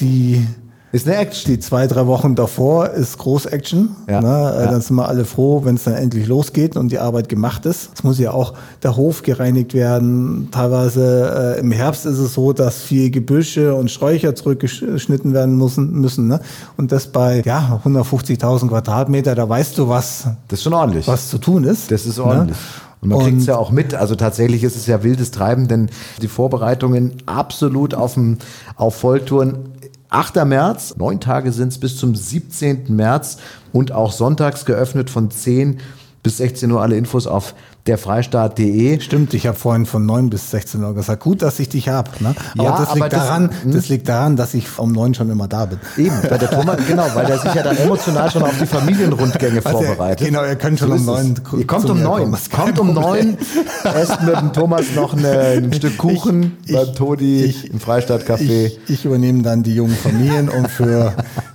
die 0.00 0.46
Ist 0.92 1.06
eine 1.06 1.16
Action. 1.18 1.52
die 1.52 1.60
zwei, 1.60 1.86
drei 1.86 2.06
Wochen 2.08 2.34
davor 2.34 2.88
ist 2.90 3.16
Groß-Action. 3.18 3.90
Ja, 4.08 4.20
Ne? 4.20 4.28
Äh, 4.56 4.64
ja. 4.64 4.70
Dann 4.72 4.80
sind 4.80 4.96
wir 4.96 5.06
alle 5.08 5.24
froh, 5.24 5.60
wenn 5.64 5.76
es 5.76 5.84
dann 5.84 5.94
endlich 5.94 6.26
losgeht 6.26 6.76
und 6.76 6.90
die 6.90 6.98
Arbeit 6.98 7.28
gemacht 7.28 7.64
ist. 7.64 7.90
Es 7.94 8.02
muss 8.02 8.18
ja 8.18 8.32
auch 8.32 8.54
der 8.82 8.96
Hof 8.96 9.22
gereinigt 9.22 9.72
werden. 9.72 10.48
Teilweise 10.50 11.54
äh, 11.58 11.60
im 11.60 11.70
Herbst 11.70 12.06
ist 12.06 12.18
es 12.18 12.34
so, 12.34 12.52
dass 12.52 12.78
viel 12.82 13.10
Gebüsche 13.10 13.74
und 13.76 13.88
Sträucher 13.90 14.34
zurückgeschnitten 14.34 15.32
werden 15.32 15.56
müssen. 15.56 15.92
müssen 15.92 16.26
ne? 16.26 16.40
Und 16.76 16.90
das 16.90 17.06
bei 17.06 17.42
ja, 17.44 17.80
150.000 17.84 18.68
Quadratmeter, 18.68 19.34
da 19.36 19.48
weißt 19.48 19.78
du, 19.78 19.88
was, 19.88 20.24
Das 20.48 20.58
ist 20.58 20.64
schon 20.64 20.74
ordentlich. 20.74 21.06
was 21.06 21.28
zu 21.28 21.38
tun 21.38 21.62
ist. 21.64 21.90
Das 21.92 22.04
ist 22.06 22.18
ordentlich. 22.18 22.56
Ne? 22.56 22.89
Und 23.00 23.08
man 23.08 23.20
kriegt 23.20 23.38
es 23.38 23.46
ja 23.46 23.56
auch 23.56 23.70
mit. 23.70 23.94
Also 23.94 24.14
tatsächlich 24.14 24.62
ist 24.62 24.76
es 24.76 24.86
ja 24.86 25.02
wildes 25.02 25.30
Treiben, 25.30 25.68
denn 25.68 25.90
die 26.20 26.28
Vorbereitungen 26.28 27.14
absolut 27.26 27.94
auf, 27.94 28.14
dem, 28.14 28.38
auf 28.76 28.96
Volltouren. 28.96 29.70
8. 30.10 30.44
März, 30.44 30.96
neun 30.98 31.20
Tage 31.20 31.52
sind 31.52 31.68
es 31.68 31.78
bis 31.78 31.96
zum 31.96 32.14
17. 32.14 32.94
März 32.94 33.38
und 33.72 33.92
auch 33.92 34.10
sonntags 34.12 34.64
geöffnet 34.64 35.08
von 35.08 35.30
10 35.30 35.78
bis 36.22 36.38
16 36.38 36.70
Uhr 36.70 36.82
alle 36.82 36.96
Infos 36.96 37.26
auf 37.26 37.54
derfreistaat.de. 37.86 39.00
Stimmt, 39.00 39.34
ich 39.34 39.46
habe 39.46 39.56
vorhin 39.56 39.86
von 39.86 40.04
9 40.06 40.30
bis 40.30 40.50
16 40.50 40.82
Uhr 40.82 40.94
gesagt. 40.94 41.22
Gut, 41.22 41.42
dass 41.42 41.58
ich 41.58 41.68
dich 41.68 41.88
hab. 41.88 42.20
Ne? 42.20 42.34
Aber 42.54 42.64
Ja, 42.64 42.78
das 42.78 42.88
aber 42.90 42.94
liegt 43.00 43.12
das- 43.12 43.26
daran, 43.26 43.50
hm? 43.62 43.72
das 43.72 43.88
liegt 43.88 44.08
daran, 44.08 44.36
dass 44.36 44.54
ich 44.54 44.66
um 44.78 44.92
9 44.92 45.14
schon 45.14 45.30
immer 45.30 45.48
da 45.48 45.66
bin. 45.66 45.78
Eben, 45.96 46.16
weil 46.28 46.38
der 46.38 46.50
Thomas, 46.50 46.76
genau, 46.86 47.06
weil 47.14 47.26
der 47.26 47.38
sich 47.38 47.54
ja 47.54 47.62
dann 47.62 47.76
emotional 47.76 48.30
schon 48.30 48.42
auf 48.42 48.54
die 48.60 48.66
Familienrundgänge 48.66 49.60
Also, 49.64 49.78
vorbereitet. 49.82 50.26
genau, 50.26 50.44
ihr 50.44 50.56
könnt 50.56 50.78
schon 50.78 50.90
um 50.90 50.96
ist 50.96 51.06
neun 51.06 51.34
es. 51.36 51.44
ku- 51.44 51.56
Ihr 51.58 51.66
kommt 51.66 51.88
um 51.90 51.98
mir 51.98 52.04
neun. 52.04 52.20
kommen, 52.22 52.34
ist 52.34 52.50
kein 52.50 52.66
Kommt 52.74 52.78
um 52.80 52.94
Problem. 52.94 53.36
neun. 53.84 53.94
Esst 53.94 54.22
mit 54.22 54.36
dem 54.36 54.52
Thomas 54.52 54.84
noch 54.94 55.14
eine, 55.14 55.38
ein 55.38 55.72
Stück 55.72 55.96
Kuchen 55.98 56.56
Ich- 56.66 56.74
beim 56.74 56.94
Todi 56.94 57.44
ich- 57.44 57.70
im 57.72 57.80
Freistaatcafé. 57.80 58.40
Ich, 58.66 58.78
ich 58.88 59.04
übernehme 59.04 59.42
dann 59.42 59.62
die 59.62 59.74
jungen 59.74 59.96
Familien 59.96 60.48
und 60.48 60.68
für 60.68 61.14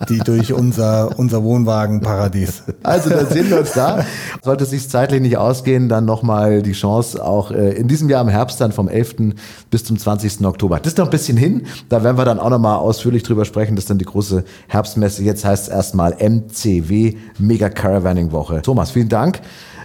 die 0.09 0.19
durch 0.19 0.53
unser, 0.53 1.17
unser 1.17 1.43
Wohnwagenparadies. 1.43 2.63
Also 2.83 3.09
dann 3.09 3.27
sehen 3.29 3.49
wir 3.49 3.59
uns 3.59 3.71
da. 3.73 4.05
Sollte 4.43 4.63
es 4.63 4.69
sich 4.71 4.89
zeitlich 4.89 5.21
nicht 5.21 5.37
ausgehen, 5.37 5.89
dann 5.89 6.05
noch 6.05 6.14
nochmal 6.15 6.61
die 6.61 6.71
Chance, 6.71 7.23
auch 7.23 7.51
äh, 7.51 7.71
in 7.73 7.89
diesem 7.89 8.09
Jahr 8.09 8.21
im 8.21 8.29
Herbst 8.29 8.61
dann 8.61 8.71
vom 8.71 8.87
11. 8.87 9.35
bis 9.69 9.83
zum 9.83 9.97
20. 9.97 10.45
Oktober. 10.45 10.79
Das 10.79 10.93
ist 10.93 10.97
noch 10.97 11.07
ein 11.07 11.11
bisschen 11.11 11.35
hin. 11.35 11.63
Da 11.89 12.03
werden 12.03 12.17
wir 12.17 12.23
dann 12.23 12.39
auch 12.39 12.49
nochmal 12.49 12.77
ausführlich 12.77 13.23
drüber 13.23 13.43
sprechen. 13.43 13.75
Das 13.75 13.83
ist 13.83 13.89
dann 13.89 13.97
die 13.97 14.05
große 14.05 14.45
Herbstmesse. 14.67 15.23
Jetzt 15.23 15.43
heißt 15.43 15.67
es 15.67 15.69
erstmal 15.69 16.15
MCW 16.17 17.15
Mega 17.37 17.69
Caravaning 17.69 18.31
Woche. 18.31 18.61
Thomas, 18.61 18.91
vielen 18.91 19.09
Dank. 19.09 19.41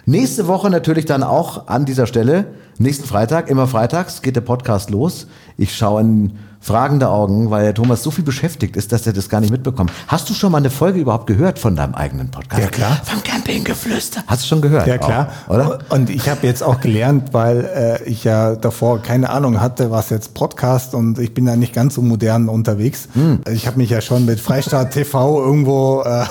Nächste 0.06 0.46
Woche 0.46 0.70
natürlich 0.70 1.04
dann 1.04 1.24
auch 1.24 1.66
an 1.66 1.84
dieser 1.84 2.06
Stelle, 2.06 2.46
nächsten 2.78 3.06
Freitag, 3.06 3.50
immer 3.50 3.66
freitags 3.66 4.22
geht 4.22 4.36
der 4.36 4.40
Podcast 4.40 4.90
los. 4.90 5.26
Ich 5.56 5.76
schaue 5.76 6.00
in 6.00 6.32
fragende 6.60 7.08
Augen, 7.08 7.50
weil 7.50 7.64
der 7.64 7.74
Thomas 7.74 8.02
so 8.02 8.10
viel 8.10 8.22
beschäftigt 8.22 8.76
ist, 8.76 8.92
dass 8.92 9.06
er 9.06 9.14
das 9.14 9.30
gar 9.30 9.40
nicht 9.40 9.50
mitbekommt. 9.50 9.90
Hast 10.08 10.28
du 10.28 10.34
schon 10.34 10.52
mal 10.52 10.58
eine 10.58 10.68
Folge 10.68 11.00
überhaupt 11.00 11.26
gehört 11.26 11.58
von 11.58 11.74
deinem 11.74 11.94
eigenen 11.94 12.30
Podcast? 12.30 12.62
Ja, 12.62 12.68
klar. 12.68 13.00
Vom 13.02 13.22
Campinggeflüster. 13.22 14.22
Hast 14.26 14.42
du 14.44 14.48
schon 14.48 14.60
gehört? 14.60 14.86
Ja, 14.86 14.98
klar. 14.98 15.32
Auch, 15.48 15.54
oder? 15.54 15.78
Und 15.88 16.10
ich 16.10 16.28
habe 16.28 16.46
jetzt 16.46 16.62
auch 16.62 16.80
gelernt, 16.80 17.32
weil 17.32 17.64
äh, 17.64 18.04
ich 18.04 18.24
ja 18.24 18.56
davor 18.56 19.00
keine 19.00 19.30
Ahnung 19.30 19.60
hatte, 19.60 19.90
was 19.90 20.10
jetzt 20.10 20.34
Podcast 20.34 20.94
und 20.94 21.18
ich 21.18 21.32
bin 21.32 21.46
da 21.46 21.56
nicht 21.56 21.72
ganz 21.72 21.94
so 21.94 22.02
modern 22.02 22.48
unterwegs. 22.50 23.08
Hm. 23.14 23.40
Ich 23.50 23.66
habe 23.66 23.78
mich 23.78 23.88
ja 23.88 24.02
schon 24.02 24.26
mit 24.26 24.38
Freistaat 24.38 24.90
TV 24.92 25.42
irgendwo 25.42 26.02
äh, 26.02 26.24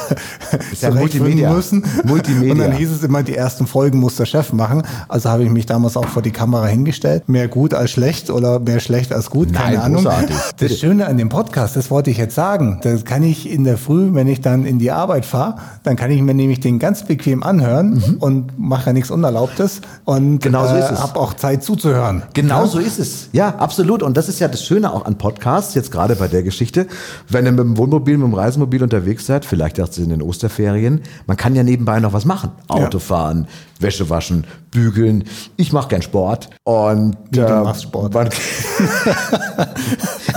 ja 0.79 0.91
Multimedia. 0.91 1.51
müssen. 1.51 1.83
Multimedia. 2.03 2.51
Und 2.51 2.59
dann 2.59 2.71
hieß 2.73 2.91
es 2.91 3.03
immer, 3.03 3.23
die 3.23 3.35
ersten 3.35 3.65
Folgen 3.65 3.99
muss 3.99 4.15
der 4.15 4.25
Chef 4.25 4.53
machen. 4.53 4.83
Also 5.07 5.29
habe 5.29 5.43
ich 5.43 5.49
mich 5.49 5.65
damals 5.65 5.97
auch 5.97 6.07
vor 6.07 6.21
die 6.21 6.31
Kamera 6.31 6.67
hingestellt. 6.67 7.27
Mehr 7.29 7.47
gut 7.47 7.73
als 7.73 7.89
schlecht 7.89 8.29
oder 8.29 8.59
mehr 8.59 8.79
schlecht 8.79 9.11
als 9.11 9.31
gut, 9.31 9.53
keine 9.53 9.77
Nein, 9.77 9.85
Ahnung. 9.85 10.03
großartig. 10.03 10.18
Das 10.57 10.77
Schöne 10.79 11.05
an 11.07 11.17
dem 11.17 11.29
Podcast, 11.29 11.75
das 11.75 11.89
wollte 11.89 12.09
ich 12.09 12.17
jetzt 12.17 12.35
sagen, 12.35 12.79
das 12.83 13.05
kann 13.05 13.23
ich 13.23 13.49
in 13.49 13.63
der 13.63 13.77
Früh, 13.77 14.13
wenn 14.13 14.27
ich 14.27 14.41
dann 14.41 14.65
in 14.65 14.79
die 14.79 14.91
Arbeit 14.91 15.25
fahre, 15.25 15.55
dann 15.83 15.95
kann 15.95 16.11
ich 16.11 16.21
mir 16.21 16.33
nämlich 16.33 16.59
den 16.59 16.79
ganz 16.79 17.05
bequem 17.05 17.43
anhören 17.43 18.17
und 18.19 18.59
mache 18.59 18.87
ja 18.87 18.93
nichts 18.93 19.11
Unerlaubtes 19.11 19.81
und 20.05 20.29
Mhm. 20.29 20.39
Genau 20.39 20.67
so 20.67 20.75
ist 20.75 20.91
es. 20.91 21.01
habe 21.01 21.19
auch 21.19 21.33
Zeit 21.33 21.63
zuzuhören. 21.63 22.23
Genau 22.33 22.61
Ja? 22.63 22.67
so 22.67 22.79
ist 22.79 22.99
es. 22.99 23.29
Ja, 23.31 23.55
absolut. 23.55 24.03
Und 24.03 24.17
das 24.17 24.27
ist 24.29 24.39
ja 24.39 24.47
das 24.47 24.63
Schöne 24.63 24.91
auch 24.93 25.05
an 25.05 25.17
Podcasts, 25.17 25.73
jetzt 25.75 25.91
gerade 25.91 26.15
bei 26.15 26.27
der 26.27 26.43
Geschichte. 26.43 26.87
Wenn 27.27 27.45
ihr 27.45 27.51
mit 27.51 27.59
dem 27.61 27.77
Wohnmobil, 27.77 28.17
mit 28.17 28.27
dem 28.27 28.33
Reisemobil 28.33 28.83
unterwegs 28.83 29.25
seid, 29.25 29.45
vielleicht 29.45 29.79
auch 29.79 29.89
in 29.97 30.09
den 30.09 30.21
Osterferien, 30.21 31.01
man 31.27 31.37
kann 31.37 31.55
ja 31.55 31.63
nebenbei 31.63 31.99
noch 31.99 32.13
was 32.13 32.25
machen. 32.25 32.51
Auto 32.67 32.99
fahren, 32.99 33.47
Wäsche 33.79 34.09
waschen, 34.09 34.45
bügeln. 34.71 35.23
Ich 35.55 35.71
mache 35.71 35.87
gern 35.87 36.01
Sport. 36.01 36.49
Und 36.63 37.15
Wie, 37.31 37.39
du 37.39 37.47
machst 37.63 37.83
Sport? 37.83 38.13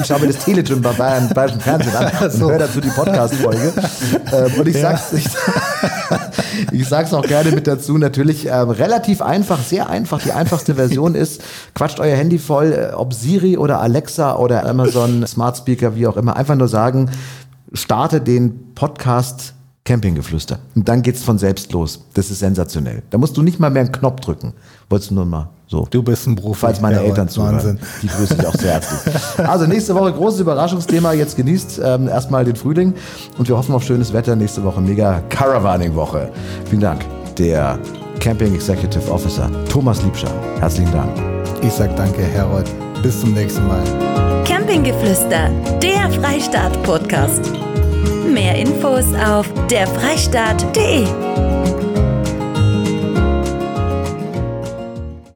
ich 0.01 0.07
schaue 0.07 0.21
mir 0.21 0.29
das 0.29 0.45
Telegym 0.45 0.81
bei 0.81 0.93
Bayern, 0.93 1.29
Bayerischen 1.35 1.61
Fernsehen 1.61 1.95
an 1.97 2.11
und 2.23 2.33
so. 2.33 2.51
höre 2.51 2.59
dazu 2.59 2.81
die 2.81 2.89
Podcast-Folge. 2.91 3.73
Ähm, 4.33 4.53
und 4.61 4.69
ich 4.69 4.77
Ja. 4.77 4.97
sag's, 4.97 5.13
ich, 5.13 5.27
ich 6.73 6.89
sag's 6.89 7.13
auch 7.13 7.27
gerne 7.27 7.51
mit 7.53 7.67
dazu, 7.67 7.99
natürlich 7.99 8.47
ähm, 8.47 8.71
relativ 8.71 9.21
einfach, 9.23 9.59
sehr 9.61 9.89
einfach. 9.91 10.23
Die 10.23 10.33
einfachste 10.33 10.75
Version 10.77 11.15
ist, 11.15 11.43
quatscht 11.75 12.01
euer 12.01 12.17
Handy 12.17 12.39
voll, 12.39 12.73
äh, 12.73 12.95
ob 12.95 13.13
Siri 13.13 13.57
oder 13.59 13.81
Alexa 13.81 14.37
oder 14.37 14.65
Amazon 14.69 15.27
Smart 15.27 15.57
Speaker, 15.57 15.97
wie 15.97 16.07
auch 16.07 16.17
immer, 16.17 16.37
einfach 16.37 16.55
nur 16.55 16.69
sagen, 16.69 17.11
starte 17.73 18.21
den 18.21 18.75
Podcast 18.75 19.55
Campinggeflüster. 19.93 20.59
Und 20.75 20.89
dann 20.89 21.03
geht's 21.03 21.23
von 21.23 21.37
selbst 21.39 21.71
los. 21.73 22.01
Das 22.15 22.31
ist 22.31 22.39
sensationell. 22.39 23.03
Da 23.11 23.19
musst 23.19 23.37
du 23.37 23.43
nicht 23.43 23.61
mal 23.61 23.71
mehr 23.71 23.83
einen 23.83 23.93
Knopf 23.93 24.21
drücken. 24.21 24.55
Wolltest 24.89 25.11
du 25.11 25.15
nur 25.17 25.27
mal 25.27 25.51
so. 25.67 25.87
Du 25.91 26.03
bist 26.03 26.27
ein 26.27 26.35
Profi. 26.35 26.61
Falls 26.61 26.81
meine 26.81 26.97
Ja, 26.97 27.03
Eltern 27.03 27.29
zuhören. 27.29 27.57
Wahnsinn. 27.57 27.79
Die 28.03 28.07
grüße 28.09 28.37
ich 28.39 28.47
auch 28.47 28.55
sehr 28.55 28.73
herzlich. 28.73 29.15
Also 29.47 29.67
nächste 29.67 29.95
Woche 29.95 30.13
großes 30.13 30.41
Überraschungsthema. 30.41 31.13
Jetzt 31.13 31.37
genießt 31.37 31.81
ähm, 31.85 32.09
erstmal 32.09 32.45
den 32.45 32.57
Frühling 32.57 32.95
und 33.37 33.49
wir 33.49 33.57
hoffen 33.57 33.75
auf 33.75 33.83
schönes 33.85 34.13
Wetter. 34.15 34.35
Nächste 34.35 34.65
Woche 34.65 34.81
mega 34.81 35.21
Caravaning-Woche. 35.29 36.31
Vielen 36.69 36.81
Dank. 36.81 37.05
Der 37.37 37.79
Camping 38.21 38.55
Executive 38.55 39.11
Officer 39.11 39.51
Thomas 39.69 40.03
Liebscher. 40.03 40.33
Herzlichen 40.61 40.93
Dank. 40.93 41.11
Ich 41.63 41.73
sag 41.73 41.95
danke, 41.97 42.23
Herold. 42.23 42.71
Bis 43.03 43.21
zum 43.21 43.35
nächsten 43.35 43.67
Mal. 43.67 43.83
Campinggeflüster, 44.47 45.51
der 45.83 46.11
Freistaat-Podcast. 46.21 47.72
Mehr 48.33 48.55
Infos 48.57 49.13
auf 49.15 49.47
derfreistaat.de. 49.69 51.52